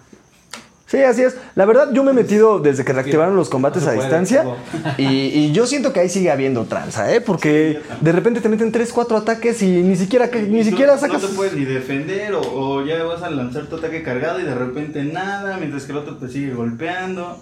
Sí, 0.87 0.99
así 0.99 1.23
es. 1.23 1.37
La 1.57 1.67
verdad, 1.67 1.91
yo 1.93 2.05
me 2.05 2.13
he 2.13 2.15
metido 2.15 2.61
desde 2.61 2.85
que 2.85 2.93
reactivaron 2.93 3.35
los 3.35 3.49
combates 3.49 3.87
a 3.87 3.93
distancia. 3.93 4.45
Y, 4.99 5.53
yo 5.53 5.67
siento 5.67 5.93
que 5.93 6.01
ahí 6.01 6.09
sigue 6.09 6.31
habiendo 6.31 6.65
tranza, 6.65 7.13
¿eh? 7.13 7.21
Porque 7.21 7.81
de 8.01 8.13
repente 8.13 8.41
te 8.41 8.49
meten 8.49 8.73
3, 8.73 8.93
4 8.93 9.17
ataques 9.17 9.63
y 9.63 9.83
ni 9.83 9.97
siquiera, 9.97 10.27
ni 10.27 10.65
siquiera 10.65 10.97
sacas. 10.97 11.23
No 11.23 11.29
te 11.29 11.35
puedes 11.35 11.55
ni 11.55 11.65
defender 11.65 12.35
o, 12.35 12.41
o 12.41 12.85
ya 12.85 13.03
vas 13.05 13.23
a 13.23 13.31
lanzar 13.31 13.67
tu 13.67 13.77
ataque 13.77 14.03
cargado 14.03 14.41
y 14.41 14.45
de 14.45 14.55
repente 14.55 15.03
nada, 15.05 15.57
mientras 15.59 15.85
que 15.85 15.93
el 15.93 15.99
otro 15.99 16.17
te 16.17 16.29
sigue 16.29 16.55
golpeando. 16.55 17.37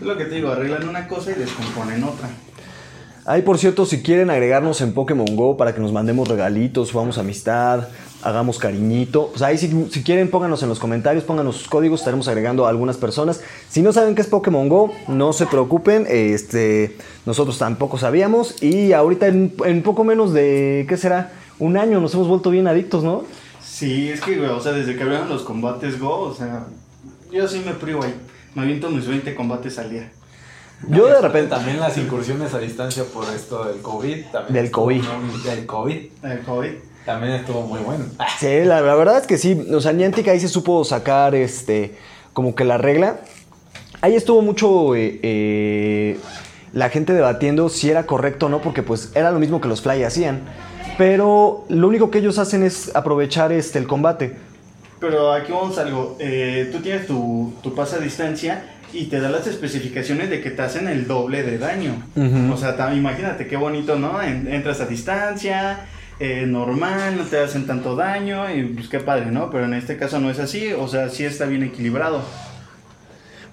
Es 0.00 0.06
lo 0.06 0.16
que 0.16 0.26
te 0.26 0.36
digo, 0.36 0.50
arreglan 0.50 0.88
una 0.88 1.08
cosa 1.08 1.32
y 1.32 1.34
descomponen 1.34 2.04
otra. 2.04 2.28
Ahí, 3.28 3.42
por 3.42 3.58
cierto, 3.58 3.84
si 3.84 4.02
quieren 4.02 4.30
agregarnos 4.30 4.80
en 4.80 4.94
Pokémon 4.94 5.36
Go 5.36 5.56
para 5.56 5.74
que 5.74 5.80
nos 5.80 5.92
mandemos 5.92 6.28
regalitos, 6.28 6.88
subamos 6.88 7.18
amistad, 7.18 7.88
hagamos 8.22 8.58
cariñito, 8.58 9.28
pues 9.28 9.42
ahí 9.42 9.58
si, 9.58 9.68
quieren 10.02 10.30
pónganos 10.30 10.62
en 10.62 10.70
los 10.70 10.78
comentarios, 10.78 11.24
pónganos 11.24 11.56
sus 11.56 11.68
códigos, 11.68 12.00
estaremos 12.00 12.26
agregando 12.28 12.64
a 12.64 12.70
algunas 12.70 12.96
personas. 12.96 13.42
Si 13.68 13.82
no 13.82 13.92
saben 13.92 14.14
qué 14.14 14.22
es 14.22 14.28
Pokémon 14.28 14.68
Go, 14.68 14.92
no 15.08 15.34
se 15.34 15.46
preocupen, 15.46 16.06
este, 16.08 16.96
nosotros 17.26 17.58
tampoco 17.58 17.98
sabíamos 17.98 18.62
y 18.62 18.92
ahorita 18.92 19.26
en, 19.26 19.52
en 19.64 19.82
poco 19.82 20.04
menos 20.04 20.32
de, 20.32 20.86
¿qué 20.88 20.96
será? 20.96 21.32
Un 21.58 21.76
año 21.76 22.00
nos 22.00 22.14
hemos 22.14 22.28
vuelto 22.28 22.50
bien 22.50 22.66
adictos, 22.66 23.04
¿no? 23.04 23.24
Sí, 23.60 24.08
es 24.08 24.20
que, 24.22 24.40
o 24.40 24.60
sea, 24.60 24.72
desde 24.72 24.96
que 24.96 25.02
abrieron 25.02 25.28
los 25.28 25.42
combates 25.42 26.00
Go, 26.00 26.20
o 26.20 26.34
sea, 26.34 26.64
yo 27.30 27.46
sí 27.46 27.62
me 27.66 27.74
privo 27.74 28.04
ahí 28.04 28.14
me 28.54 28.62
aviento 28.62 28.90
mis 28.90 29.06
20 29.06 29.34
combates 29.34 29.78
al 29.78 29.90
día. 29.90 30.10
Yo 30.86 31.06
de 31.06 31.20
repente. 31.20 31.50
También 31.50 31.80
las 31.80 31.98
incursiones 31.98 32.54
a 32.54 32.58
distancia 32.58 33.04
por 33.04 33.24
esto 33.34 33.64
del 33.64 33.82
COVID. 33.82 34.26
También 34.32 34.54
del 34.54 34.70
COVID. 34.70 35.02
del 35.44 35.66
COVID. 35.66 36.10
Del 36.22 36.40
COVID. 36.40 36.70
También 37.04 37.32
estuvo 37.34 37.62
muy 37.62 37.80
bueno. 37.80 38.04
Sí, 38.38 38.64
la, 38.64 38.80
verdad 38.82 39.18
es 39.18 39.26
que 39.26 39.38
sí. 39.38 39.66
O 39.72 39.80
sea, 39.80 39.92
Niantic 39.92 40.28
ahí 40.28 40.38
se 40.38 40.48
supo 40.48 40.84
sacar 40.84 41.34
este. 41.34 41.96
Como 42.32 42.54
que 42.54 42.64
la 42.64 42.78
regla. 42.78 43.20
Ahí 44.00 44.14
estuvo 44.14 44.42
mucho. 44.42 44.94
Eh, 44.94 45.18
eh, 45.22 46.20
la 46.72 46.90
gente 46.90 47.12
debatiendo 47.12 47.68
si 47.70 47.90
era 47.90 48.06
correcto 48.06 48.46
o 48.46 48.48
no, 48.48 48.60
porque 48.60 48.82
pues 48.82 49.10
era 49.14 49.32
lo 49.32 49.40
mismo 49.40 49.60
que 49.60 49.68
los 49.68 49.80
Fly 49.80 50.04
hacían. 50.04 50.42
Pero 50.96 51.64
lo 51.68 51.88
único 51.88 52.10
que 52.10 52.18
ellos 52.18 52.38
hacen 52.38 52.62
es 52.62 52.94
aprovechar 52.94 53.52
este, 53.52 53.78
el 53.78 53.86
combate. 53.86 54.36
Pero 55.00 55.32
aquí 55.32 55.52
vamos 55.52 55.78
a 55.78 55.82
algo. 55.82 56.16
Eh, 56.18 56.68
tú 56.72 56.78
tienes 56.78 57.06
tu, 57.06 57.54
tu 57.62 57.74
pase 57.74 57.96
a 57.96 57.98
distancia 57.98 58.64
y 58.92 59.06
te 59.06 59.20
da 59.20 59.30
las 59.30 59.46
especificaciones 59.46 60.30
de 60.30 60.40
que 60.40 60.50
te 60.50 60.62
hacen 60.62 60.88
el 60.88 61.06
doble 61.06 61.42
de 61.42 61.58
daño. 61.58 62.02
O 62.52 62.56
sea, 62.56 62.94
imagínate 62.94 63.46
qué 63.46 63.56
bonito, 63.56 63.98
¿no? 63.98 64.20
entras 64.22 64.80
a 64.80 64.86
distancia, 64.86 65.86
eh, 66.20 66.46
normal, 66.46 67.16
no 67.16 67.24
te 67.24 67.38
hacen 67.38 67.66
tanto 67.66 67.94
daño 67.94 68.52
y 68.52 68.64
pues 68.64 68.88
qué 68.88 69.00
padre, 69.00 69.26
¿no? 69.26 69.50
Pero 69.50 69.66
en 69.66 69.74
este 69.74 69.96
caso 69.96 70.18
no 70.18 70.30
es 70.30 70.38
así, 70.38 70.72
o 70.72 70.88
sea, 70.88 71.10
sí 71.10 71.24
está 71.24 71.44
bien 71.46 71.62
equilibrado. 71.62 72.22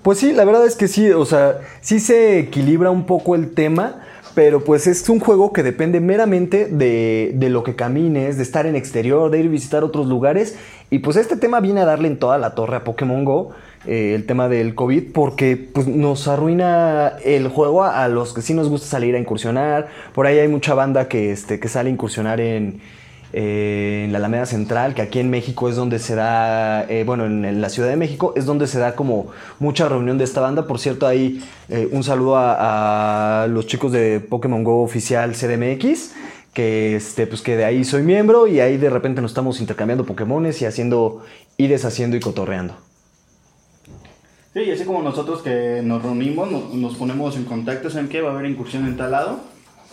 Pues 0.02 0.20
sí, 0.20 0.34
la 0.34 0.46
verdad 0.46 0.66
es 0.66 0.76
que 0.76 0.88
sí, 0.88 1.10
o 1.10 1.26
sea, 1.26 1.60
sí 1.82 2.00
se 2.00 2.40
equilibra 2.40 2.92
un 2.92 3.06
poco 3.06 3.36
el 3.36 3.54
tema 3.54 4.02
pero 4.36 4.66
pues 4.66 4.86
es 4.86 5.08
un 5.08 5.22
juego 5.22 5.54
que 5.54 5.64
depende 5.64 6.02
meramente 6.02 6.66
de, 6.66 7.32
de, 7.36 7.50
lo 7.50 7.64
que 7.64 7.76
camines, 7.76 8.36
de 8.36 8.44
estar 8.44 8.66
en 8.66 8.76
exterior, 8.76 9.32
de 9.32 9.40
ir 9.40 9.46
a 9.46 9.50
visitar 9.50 9.84
otros 9.86 10.08
lugares. 10.08 10.58
Y 10.90 11.00
pues 11.00 11.18
este 11.18 11.36
tema 11.36 11.60
viene 11.60 11.82
a 11.82 11.86
darle 11.86 12.08
en 12.08 12.18
toda 12.18 12.38
la 12.38 12.56
torre 12.56 12.78
a 12.78 12.84
Pokémon 12.84 13.26
Go, 13.26 13.52
eh, 13.86 14.14
el 14.16 14.26
tema 14.26 14.50
del 14.50 14.76
COVID, 14.76 15.12
porque 15.14 15.58
pues, 15.58 15.88
nos 15.88 16.28
arruina 16.28 17.14
el 17.24 17.48
juego 17.48 17.84
a, 17.84 18.08
los 18.08 18.34
que 18.34 18.42
sí 18.42 18.54
nos 18.54 18.70
gusta 18.70 18.88
salir 18.88 19.16
a 19.16 19.20
incursionar. 19.20 19.88
Por 20.14 20.28
ahí 20.28 20.40
hay 20.40 20.48
mucha 20.48 20.74
banda 20.74 21.08
que, 21.08 21.32
este, 21.32 21.60
que 21.60 21.68
sale 21.68 21.90
a 21.90 21.94
incursionar 21.94 22.40
en 22.40 22.82
la 23.34 24.20
Alameda 24.20 24.46
Central, 24.46 24.94
que 24.94 25.02
aquí 25.02 25.20
en 25.20 25.30
México 25.30 25.68
es 25.68 25.76
donde 25.76 26.00
se 26.00 26.16
da, 26.16 26.84
eh, 26.84 27.04
bueno, 27.06 27.26
en, 27.26 27.60
la 27.60 27.70
Ciudad 27.70 27.90
de 27.90 27.98
México 27.98 28.34
es 28.38 28.46
donde 28.46 28.66
se 28.66 28.80
da 28.80 28.96
como 28.96 29.28
mucha 29.60 29.90
reunión 29.90 30.18
de 30.18 30.24
esta 30.24 30.40
banda. 30.40 30.68
Por 30.68 30.80
cierto, 30.80 31.06
ahí 31.06 31.44
eh, 31.68 31.90
un 31.92 32.04
saludo 32.04 32.36
a, 32.38 33.48
los 33.50 33.68
chicos 33.68 33.92
de 33.92 34.22
Pokémon 34.22 34.64
Go 34.64 34.82
oficial 34.82 35.34
CDMX, 35.34 36.14
que, 36.56 36.96
este, 36.96 37.28
pues 37.28 37.42
que 37.42 37.58
de 37.58 37.66
ahí 37.66 37.84
soy 37.84 38.02
miembro 38.02 38.48
y 38.48 38.62
ahí 38.62 38.78
de 38.78 38.90
repente 38.90 39.22
nos 39.22 39.32
estamos 39.32 39.60
intercambiando 39.60 40.06
Pokémones 40.06 40.62
y 40.62 40.66
haciendo 40.66 41.24
y 41.58 41.68
deshaciendo 41.68 42.16
y 42.16 42.22
cotorreando. 42.22 42.76
Sí, 44.54 44.62
y 44.62 44.72
así 44.72 44.86
como 44.86 45.04
nosotros 45.04 45.42
que 45.42 45.82
nos 45.84 46.02
reunimos, 46.02 46.50
nos, 46.74 46.96
ponemos 46.96 47.36
en 47.36 47.44
contacto, 47.44 47.90
¿saben 47.90 48.08
qué? 48.08 48.22
Va 48.22 48.32
a 48.32 48.34
haber 48.34 48.50
incursión 48.50 48.86
en 48.86 48.96
tal 48.96 49.12
lado, 49.12 49.42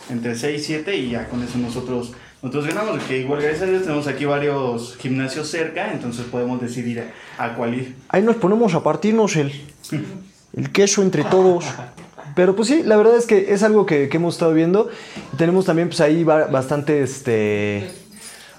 entre 0.08 0.36
6 0.36 0.62
y 0.62 0.64
7 0.64 0.96
y 0.96 1.10
ya 1.10 1.28
con 1.28 1.42
eso 1.42 1.58
nosotros 1.58 2.12
nosotros 2.42 2.66
ganamos, 2.66 3.02
que 3.04 3.18
igual 3.18 3.40
gracias 3.40 3.62
a 3.62 3.66
Dios 3.66 3.82
tenemos 3.82 4.06
aquí 4.08 4.24
varios 4.24 4.96
gimnasios 4.96 5.48
cerca, 5.48 5.92
entonces 5.92 6.24
podemos 6.26 6.60
decidir 6.60 7.04
a, 7.38 7.54
cuál 7.54 7.74
ir. 7.74 7.96
Ahí 8.08 8.22
nos 8.22 8.36
ponemos 8.36 8.74
a 8.74 8.82
partirnos 8.82 9.36
el, 9.36 9.52
el 10.56 10.72
queso 10.72 11.02
entre 11.02 11.24
todos. 11.24 11.66
Pero 12.34 12.56
pues 12.56 12.68
sí, 12.68 12.82
la 12.82 12.96
verdad 12.96 13.16
es 13.16 13.26
que 13.26 13.52
es 13.52 13.62
algo 13.62 13.86
que, 13.86 14.08
hemos 14.12 14.34
estado 14.34 14.52
viendo. 14.54 14.88
Tenemos 15.36 15.66
también 15.66 15.88
pues 15.88 16.00
ahí 16.00 16.24
bastante 16.24 17.02
este 17.02 17.90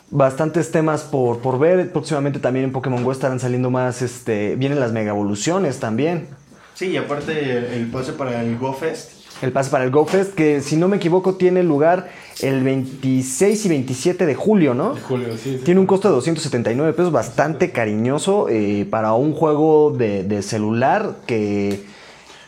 bastantes 0.10 0.72
temas 0.72 1.02
por, 1.02 1.40
por 1.40 1.60
ver. 1.60 1.92
Próximamente 1.92 2.40
también 2.40 2.66
en 2.66 2.72
Pokémon 2.72 3.04
Go 3.04 3.12
estarán 3.12 3.40
saliendo 3.40 3.72
más, 3.72 4.02
este, 4.02 4.56
vienen 4.56 4.80
las 4.80 4.92
mega 4.92 5.10
evoluciones 5.12 5.80
también. 5.80 6.28
Sí, 6.76 6.88
y 6.88 6.98
aparte 6.98 7.76
el 7.76 7.90
pase 7.92 8.14
para 8.14 8.42
el 8.42 8.58
Go 8.58 8.74
Fest 8.74 9.24
el 9.44 9.52
pase 9.52 9.70
para 9.70 9.84
el 9.84 9.92
GoFest, 9.92 10.36
que 10.36 10.62
si 10.62 10.78
no 10.78 10.88
me 10.88 10.98
equivoco 10.98 11.36
tiene 11.36 11.64
lugar 11.64 12.10
el 12.42 12.64
26 12.64 13.66
y 13.66 13.70
27 13.70 14.26
de 14.26 14.36
julio, 14.36 14.74
¿no? 14.74 14.96
julio, 15.08 15.36
sí, 15.38 15.60
Tiene 15.66 15.82
un 15.82 15.86
costo 15.86 16.08
de 16.08 16.16
279 16.16 16.94
pesos, 16.94 17.12
bastante 17.12 17.72
cariñoso 17.72 18.48
eh, 18.50 18.88
para 18.90 19.14
un 19.14 19.34
juego 19.34 19.92
de, 19.92 20.42
celular 20.42 21.18
que... 21.26 21.93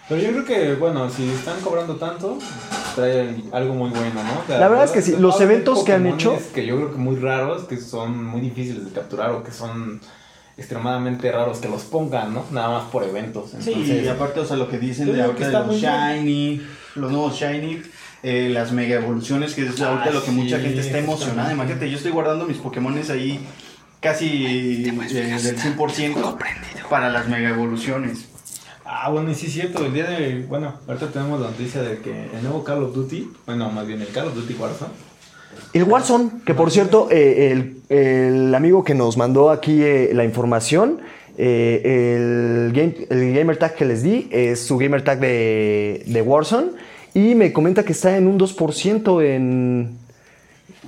Pero 0.07 0.21
yo 0.21 0.29
creo 0.31 0.45
que, 0.45 0.75
bueno, 0.75 1.09
si 1.09 1.27
están 1.29 1.59
cobrando 1.61 1.95
tanto, 1.95 2.37
trae 2.93 3.43
algo 3.51 3.73
muy 3.73 3.89
bueno, 3.89 4.21
¿no? 4.23 4.43
la, 4.47 4.67
verdad, 4.67 4.85
es 4.85 4.91
que 4.91 5.01
sí, 5.01 5.15
los 5.17 5.41
eventos 5.41 5.83
que 5.83 5.93
han 5.93 6.05
hecho... 6.05 6.37
Que 6.53 6.65
yo 6.65 6.75
creo 6.75 6.91
que 6.91 6.97
muy 6.97 7.15
raros, 7.15 7.63
que 7.63 7.77
son 7.77 8.23
muy 8.23 8.41
difíciles 8.41 8.85
de 8.85 8.91
capturar 8.91 9.31
o 9.31 9.43
que 9.43 9.51
son 9.51 9.99
extremadamente 10.57 11.31
raros 11.31 11.57
que 11.57 11.67
los 11.67 11.83
pongan, 11.83 12.33
¿no? 12.33 12.45
Nada 12.51 12.69
más 12.69 12.83
por 12.91 13.03
eventos. 13.03 13.51
sí, 13.59 13.71
y 13.71 14.07
aparte, 14.07 14.39
o 14.39 14.45
sea, 14.45 14.57
lo 14.57 14.69
que 14.69 14.77
dicen 14.77 15.11
de 15.11 15.23
ahorita 15.23 15.47
de 15.47 15.67
los 15.67 15.75
Shiny, 15.75 16.61
los 16.95 17.11
nuevos 17.11 17.35
Shiny, 17.37 17.81
eh, 18.23 18.49
las 18.53 18.71
mega 18.71 18.95
evoluciones, 18.95 19.53
que 19.53 19.65
es 19.65 19.81
ahorita 19.81 20.11
lo 20.11 20.23
que 20.23 20.31
mucha 20.31 20.59
gente 20.59 20.81
está 20.81 20.99
emocionada. 20.99 21.51
Imagínate, 21.51 21.89
yo 21.89 21.97
estoy 21.97 22.11
guardando 22.11 22.45
mis 22.45 22.57
Pokémones 22.57 23.09
ahí 23.09 23.39
casi 23.99 24.45
eh, 24.45 24.91
del 24.91 25.57
100% 25.57 26.37
para 26.89 27.09
las 27.09 27.27
mega 27.27 27.49
evoluciones. 27.49 28.34
Ah, 28.85 29.09
bueno, 29.09 29.31
y 29.31 29.35
sí 29.35 29.47
es 29.47 29.53
cierto, 29.53 29.83
el 29.85 29.93
día 29.93 30.07
de, 30.07 30.45
bueno, 30.47 30.75
ahorita 30.87 31.07
tenemos 31.07 31.41
la 31.41 31.47
noticia 31.47 31.81
de 31.81 31.97
que 31.99 32.29
el 32.35 32.43
nuevo 32.43 32.63
Call 32.63 32.83
of 32.83 32.93
Duty, 32.93 33.31
bueno, 33.47 33.71
más 33.71 33.87
bien 33.87 33.99
el 34.01 34.09
Call 34.09 34.27
of 34.27 34.35
Duty 34.35 34.53
Warzone, 34.53 34.91
el 35.73 35.83
Warzone, 35.83 36.29
que 36.45 36.53
por 36.53 36.71
cierto, 36.71 37.07
eh, 37.11 37.73
el, 37.89 38.55
amigo 38.55 38.83
que 38.83 38.93
nos 38.93 39.17
mandó 39.17 39.49
aquí 39.49 39.81
eh, 39.81 40.11
la 40.13 40.23
información, 40.23 40.99
eh, 41.37 42.15
el, 42.15 42.73
game, 42.73 43.07
el 43.09 43.33
gamer 43.33 43.57
tag 43.57 43.75
que 43.75 43.85
les 43.85 44.03
di 44.03 44.29
es 44.31 44.61
su 44.61 44.77
gamer 44.77 45.03
tag 45.03 45.19
de, 45.19 46.03
de 46.05 46.21
Warzone 46.21 46.71
y 47.13 47.35
me 47.35 47.51
comenta 47.51 47.83
que 47.83 47.91
está 47.91 48.15
en 48.17 48.27
un 48.27 48.39
2% 48.39 49.23
en, 49.23 49.97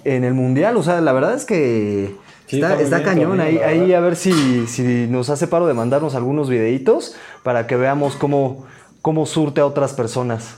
en 0.04 0.24
el 0.24 0.34
mundial. 0.34 0.78
O 0.78 0.84
sea, 0.84 1.02
la 1.02 1.12
verdad 1.12 1.36
es 1.36 1.46
que 1.46 2.16
está, 2.50 3.04
cañón. 3.04 3.42
ahí, 3.42 3.58
ahí 3.58 3.94
a 3.94 4.00
ver 4.00 4.16
si, 4.16 4.68
si, 4.68 5.08
nos 5.10 5.30
hace 5.30 5.48
paro 5.48 5.68
de 5.68 5.74
mandarnos 5.74 6.16
algunos 6.16 6.50
videitos 6.50 7.16
para 7.48 7.66
que 7.66 7.78
veamos 7.78 8.18
cómo, 8.18 8.66
cómo 9.02 9.26
surte 9.26 9.62
a 9.62 9.66
otras 9.66 9.94
personas. 9.94 10.58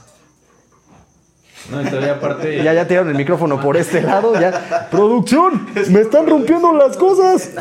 No, 1.70 1.88
todavía 1.88 2.14
aparte. 2.14 2.60
Ya, 2.64 2.74
ya 2.74 2.88
tiraron 2.88 3.10
el 3.10 3.14
micrófono 3.14 3.60
por 3.60 3.76
este 3.76 4.02
lado, 4.02 4.34
ya. 4.40 4.88
¡Producción! 4.90 5.68
¡Me 5.88 6.00
están 6.00 6.26
rompiendo 6.26 6.72
las 6.72 6.96
cosas! 6.96 7.52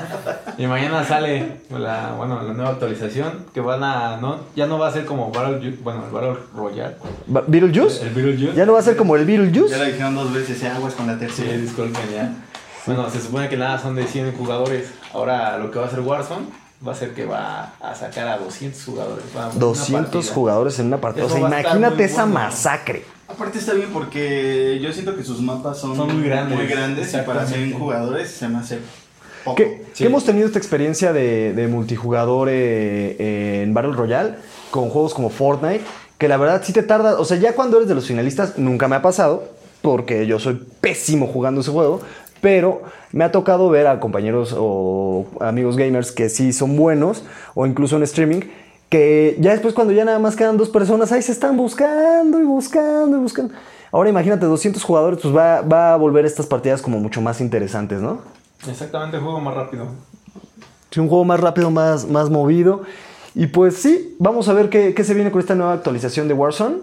Y 0.58 0.65
mañana 0.65 1.04
sale 1.04 1.60
la, 1.70 2.15
bueno, 2.18 2.42
la 2.42 2.54
nueva 2.54 2.72
actualización 2.72 3.46
que 3.54 3.62
van 3.62 3.84
a. 3.84 4.18
No, 4.18 4.38
ya 4.56 4.65
no 4.65 4.80
va 4.80 4.88
a 4.88 4.92
ser 4.92 5.06
como 5.06 5.30
Battle, 5.30 5.78
bueno, 5.84 6.06
el 6.06 6.12
Battle 6.12 6.34
Royale. 6.56 6.96
¿Beetlejuice? 7.28 8.08
El 8.08 8.10
Beetlejuice. 8.15 8.56
Ya 8.56 8.65
no 8.65 8.74
va 8.74 8.80
a 8.80 8.82
ser 8.82 8.98
como 8.98 9.15
el 9.15 9.26
Beetlejuice. 9.26 9.70
Ya 9.70 9.78
lo 9.78 9.86
dijeron 9.86 10.15
dos 10.15 10.34
veces, 10.34 10.60
ya 10.60 10.76
aguas 10.76 10.96
con 10.96 11.06
la 11.06 11.20
tercera. 11.20 11.52
Sí, 11.52 11.58
disculpen, 11.58 12.02
ya. 12.12 12.34
Bueno, 12.88 13.08
se 13.12 13.22
supone 13.22 13.48
que 13.48 13.58
nada 13.58 13.78
son 13.78 13.94
de 13.94 14.08
100 14.08 14.36
jugadores. 14.36 14.92
Ahora 15.13 15.60
lo 15.60 15.70
que 15.70 15.78
va 15.78 15.86
a 15.86 15.88
hacer 15.88 16.00
Warzone 16.00 16.48
va 16.86 16.94
a 16.94 16.96
ser 16.96 17.13
que 17.13 17.26
va 17.26 17.74
a 17.80 17.96
sacar 17.96 18.28
a 18.28 18.38
200 18.38 18.84
jugadores. 18.84 19.26
200 19.56 20.30
jugadores 20.30 20.80
en 20.80 20.88
una 20.88 21.02
partida. 21.02 21.26
O 21.26 21.30
sea, 21.30 21.39
imagínate 21.39 22.04
esa 22.04 22.26
masacre. 22.26 23.04
Aparte 23.28 23.60
está 23.60 23.74
bien 23.74 23.89
porque 23.94 24.80
yo 24.82 24.92
siento 24.92 25.15
que 25.15 25.24
sus 25.24 25.42
mapas 25.42 25.78
son, 25.80 25.96
muy 25.98 26.24
grandes, 26.24 26.58
muy 26.58 26.68
grandes 26.68 27.13
y 27.13 27.18
para 27.18 27.46
100 27.46 27.74
jugadores 27.74 28.32
se 28.32 28.48
me 28.48 28.58
hace 28.58 28.80
poco. 29.44 29.56
¿Qué, 29.56 29.86
hemos 30.00 30.26
tenido 30.26 30.48
esta 30.48 30.58
experiencia 30.58 31.13
de, 31.13 31.68
multijugador 31.70 32.48
eh, 32.50 33.62
en 33.63 33.74
Battle 33.74 33.94
Royale 33.94 34.36
con 34.72 34.89
juegos 34.89 35.13
como 35.13 35.30
Fortnite, 35.30 35.84
que 36.18 36.28
la 36.28 36.38
verdad 36.38 36.62
sí 36.63 36.74
te 36.74 36.84
tarda, 36.84 37.20
o 37.20 37.26
sea, 37.26 37.38
ya 37.38 37.54
cuando 37.54 37.78
eres 37.78 37.89
de 37.89 37.96
los 37.96 38.08
finalistas 38.08 38.58
nunca 38.58 38.88
me 38.88 38.96
ha 38.96 39.02
pasado, 39.02 39.50
porque 39.82 40.28
yo 40.28 40.39
soy 40.39 40.62
pésimo 40.82 41.28
jugando 41.28 41.62
ese 41.62 41.72
juego, 41.72 42.02
pero 42.41 42.82
me 43.12 43.23
ha 43.23 43.32
tocado 43.32 43.69
ver 43.69 43.88
a 43.88 43.99
compañeros 43.99 44.56
o 44.58 45.25
amigos 45.39 45.78
gamers 45.78 46.12
que 46.12 46.30
sí 46.30 46.54
son 46.54 46.78
buenos, 46.78 47.23
o 47.56 47.65
incluso 47.65 47.97
en 47.97 48.04
streaming, 48.04 48.41
que 48.89 49.38
ya 49.39 49.52
después 49.52 49.73
cuando 49.73 49.93
ya 49.93 50.06
nada 50.06 50.19
más 50.19 50.36
quedan 50.36 50.58
dos 50.58 50.69
personas, 50.69 51.12
ahí 51.12 51.21
se 51.21 51.32
están 51.32 51.58
buscando 51.58 52.39
y 52.39 52.43
buscando 52.43 53.17
y 53.17 53.19
buscando. 53.19 53.54
Ahora 53.91 54.10
imagínate, 54.10 54.45
200 54.45 54.84
jugadores, 54.84 55.19
pues 55.21 55.36
va, 55.36 55.62
va 55.62 55.93
a 55.93 55.97
volver 55.97 56.25
estas 56.25 56.45
partidas 56.45 56.82
como 56.82 56.99
mucho 56.99 57.21
más 57.21 57.41
interesantes, 57.41 58.02
¿no? 58.02 58.21
Exactamente, 58.67 59.17
un 59.17 59.23
juego 59.23 59.39
más 59.39 59.56
rápido. 59.56 59.88
Sí, 60.91 60.99
un 60.99 61.08
juego 61.08 61.25
más 61.25 61.39
rápido, 61.39 61.71
más, 61.71 62.08
más 62.08 62.30
movido. 62.30 62.84
Y 63.36 63.47
pues 63.47 63.75
sí, 63.75 64.15
vamos 64.19 64.49
a 64.49 64.54
ver 64.54 64.69
qué, 64.69 64.93
qué 64.93 65.04
se 65.04 65.13
viene 65.13 65.32
con 65.32 65.39
esta 65.39 65.56
nueva 65.56 65.73
actualización 65.73 66.28
de 66.28 66.34
Warzone. 66.34 66.78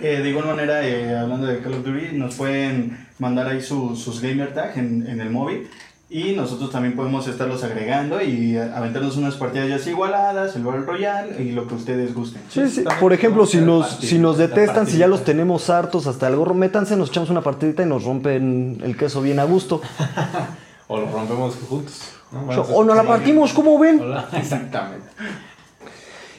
Eh, 0.00 0.20
de 0.22 0.28
igual 0.28 0.46
manera, 0.46 0.86
eh, 0.86 1.16
hablando 1.16 1.46
de 1.46 1.58
Call 1.58 1.74
of 1.74 1.84
Duty, 1.84 2.16
nos 2.16 2.36
pueden 2.36 3.07
mandar 3.18 3.48
ahí 3.48 3.60
sus 3.62 4.20
gamer 4.20 4.54
tag 4.54 4.78
en, 4.78 5.06
en 5.06 5.20
el 5.20 5.30
móvil 5.30 5.68
y 6.10 6.32
nosotros 6.32 6.70
también 6.70 6.96
podemos 6.96 7.28
estarlos 7.28 7.62
agregando 7.64 8.22
y 8.22 8.56
aventarnos 8.56 9.18
unas 9.18 9.34
partidas 9.34 9.84
ya 9.84 9.90
igualadas, 9.90 10.56
el 10.56 10.64
Battle 10.64 10.86
Royale 10.86 11.42
y 11.42 11.52
lo 11.52 11.68
que 11.68 11.74
ustedes 11.74 12.14
gusten. 12.14 12.40
Sí, 12.48 12.66
sí. 12.66 12.84
Por 12.98 13.12
ejemplo, 13.12 13.44
si 13.44 13.58
nos, 13.58 13.98
si 13.98 14.18
nos 14.18 14.38
detestan, 14.38 14.86
si 14.86 14.96
ya 14.96 15.06
los 15.06 15.22
tenemos 15.22 15.68
hartos 15.68 16.06
hasta 16.06 16.28
el 16.28 16.36
gorro, 16.36 16.54
métanse, 16.54 16.96
nos 16.96 17.10
echamos 17.10 17.28
una 17.28 17.42
partidita 17.42 17.82
y 17.82 17.86
nos 17.86 18.04
rompen 18.04 18.80
el 18.82 18.96
queso 18.96 19.20
bien 19.20 19.38
a 19.38 19.44
gusto. 19.44 19.82
o 20.88 20.98
lo 20.98 21.10
rompemos 21.10 21.56
juntos. 21.68 22.14
o 22.72 22.84
nos 22.84 22.96
la 22.96 23.02
partimos, 23.02 23.52
¿cómo 23.52 23.78
ven? 23.78 24.00
Exactamente. 24.32 25.08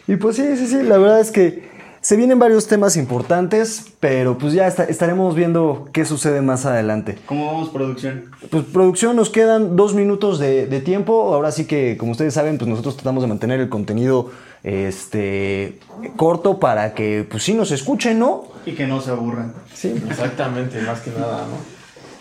Y 0.07 0.15
pues 0.15 0.35
sí, 0.35 0.57
sí, 0.57 0.65
sí, 0.65 0.81
la 0.81 0.97
verdad 0.97 1.19
es 1.19 1.29
que 1.29 1.69
se 2.09 2.15
vienen 2.15 2.39
varios 2.39 2.65
temas 2.65 2.97
importantes, 2.97 3.85
pero 3.99 4.39
pues 4.39 4.53
ya 4.53 4.65
estaremos 4.65 5.35
viendo 5.35 5.89
qué 5.93 6.05
sucede 6.05 6.41
más 6.41 6.65
adelante. 6.65 7.19
¿Cómo 7.27 7.45
vamos 7.45 7.69
producción? 7.69 8.31
Pues 8.49 8.63
producción 8.63 9.15
nos 9.15 9.29
quedan 9.29 9.75
dos 9.75 9.93
minutos 9.93 10.39
de, 10.39 10.65
tiempo. 10.83 11.35
Ahora 11.35 11.51
sí 11.51 11.65
que, 11.65 11.97
como 11.97 12.13
ustedes 12.13 12.33
saben, 12.33 12.57
pues 12.57 12.67
nosotros 12.67 12.95
tratamos 12.95 13.21
de 13.21 13.27
mantener 13.27 13.59
el 13.59 13.69
contenido 13.69 14.31
este 14.63 15.77
corto 16.15 16.59
para 16.59 16.95
que 16.95 17.27
pues 17.29 17.43
sí 17.43 17.53
nos 17.53 17.69
escuchen, 17.69 18.17
¿no? 18.17 18.45
Y 18.65 18.71
que 18.71 18.87
no 18.87 19.01
se 19.01 19.11
aburran. 19.11 19.53
Sí. 19.71 19.93
Exactamente, 20.09 20.81
más 20.81 21.01
que 21.01 21.11
nada, 21.11 21.45
¿no? 21.45 21.57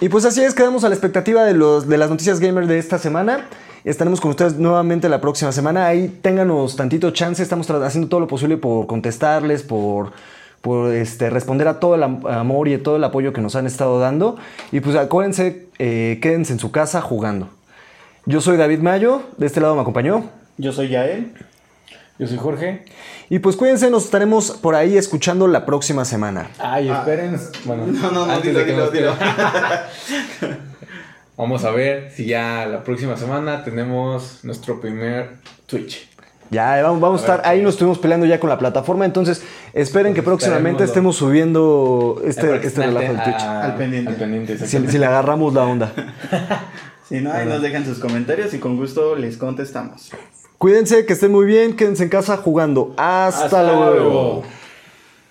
Y 0.03 0.11
pues 0.11 0.27
así 0.27 0.43
es, 0.43 0.53
quedamos 0.53 0.85
a 0.85 0.91
la 0.91 0.97
expectativa 0.97 1.45
de, 1.45 1.55
los, 1.55 1.89
de 1.89 1.97
las 1.97 2.11
noticias 2.11 2.41
gamer 2.41 2.67
de 2.67 2.79
esta 2.79 2.99
semana. 2.99 3.47
Estaremos 3.89 4.21
con 4.21 4.33
ustedes 4.33 4.59
nuevamente 4.59 5.09
la 5.09 5.19
próxima 5.19 5.51
semana. 5.51 5.87
Ahí 5.87 6.19
ténganos 6.21 6.77
tantito 6.77 7.11
chance. 7.11 7.43
Estamos 7.43 7.71
haciendo 7.71 8.11
todo 8.11 8.21
lo 8.21 8.27
posible 8.27 8.59
por 8.59 8.87
contestarles, 8.87 9.63
por, 9.63 10.13
por 10.61 10.93
este, 10.93 11.31
responder 11.31 11.69
a 11.69 11.81
todo 11.81 11.95
el 11.95 12.03
amor 12.03 12.69
y 12.69 12.77
todo 12.77 12.97
el 12.97 13.05
apoyo 13.05 13.33
que 13.33 13.41
nos 13.41 13.57
han 13.57 13.67
estado 13.67 13.99
dando. 13.99 14.37
Y 14.73 14.81
pues 14.81 14.95
acuérdense, 14.95 15.69
eh, 15.79 16.19
quédense 16.21 16.53
en 16.53 16.59
su 16.59 16.71
casa 16.71 17.01
jugando. 17.01 17.49
Yo 18.27 18.43
soy 18.43 18.59
David 18.59 18.81
Mayo, 18.81 19.23
de 19.39 19.47
este 19.47 19.63
lado 19.63 19.75
me 19.75 19.81
acompañó. 19.81 20.25
Yo 20.59 20.71
soy 20.71 20.91
Yael. 20.91 21.33
Yo 22.19 22.27
soy 22.27 22.37
Jorge. 22.37 22.85
Y 23.31 23.39
pues 23.39 23.57
cuídense, 23.57 23.91
nos 23.91 24.05
estaremos 24.05 24.51
por 24.51 24.75
ahí 24.75 24.99
escuchando 24.99 25.47
la 25.47 25.65
próxima 25.65 26.05
semana. 26.05 26.51
Ay, 26.59 26.91
esperen. 26.91 27.41
Bueno, 27.65 27.87
no, 27.87 28.11
no, 28.11 28.27
no, 28.27 28.33
antes 28.33 28.55
de 28.55 28.67
que 28.67 28.73
nos 28.75 28.91
Vamos 31.39 31.65
a 31.65 31.71
ver 31.71 32.11
si 32.11 32.27
ya 32.27 32.67
la 32.67 32.83
próxima 32.83 33.17
semana 33.17 33.63
tenemos 33.63 34.41
nuestro 34.43 34.81
primer 34.81 35.37
Twitch. 35.67 36.09
Ya, 36.51 36.83
vamos, 36.83 37.21
a, 37.21 37.25
estar, 37.25 37.43
ahí 37.45 37.63
nos 37.63 37.75
estuvimos 37.75 37.99
peleando 37.99 38.27
ya 38.27 38.41
con 38.41 38.51
la 38.51 38.59
plataforma, 38.59 39.05
entonces 39.05 39.45
esperen 39.73 40.15
que 40.15 40.23
próximamente 40.25 40.83
estemos 40.83 41.15
subiendo 41.15 42.21
este, 42.25 42.57
este 42.67 42.87
relajo 42.87 43.13
del 43.13 43.23
Twitch. 43.23 43.41
al 43.41 43.77
pendiente. 43.77 44.67
si, 44.67 44.99
le 44.99 45.07
agarramos 45.07 45.55
la 45.55 45.63
onda. 45.65 45.93
si 47.09 47.21
no, 47.21 47.33
ahí 47.33 47.47
nos 47.47 47.63
dejan 47.63 47.85
sus 47.85 48.01
comentarios 48.01 48.53
y 48.55 48.59
con 48.59 48.77
gusto 48.77 49.15
les 49.15 49.37
contestamos. 49.37 50.11
Cuídense, 50.57 51.07
que 51.07 51.13
estén 51.13 51.31
muy 51.31 51.47
bien, 51.47 51.77
quédense 51.77 52.03
en 52.03 52.09
casa 52.09 52.39
jugando. 52.39 52.95
Hasta, 52.97 53.63
luego. 53.63 54.43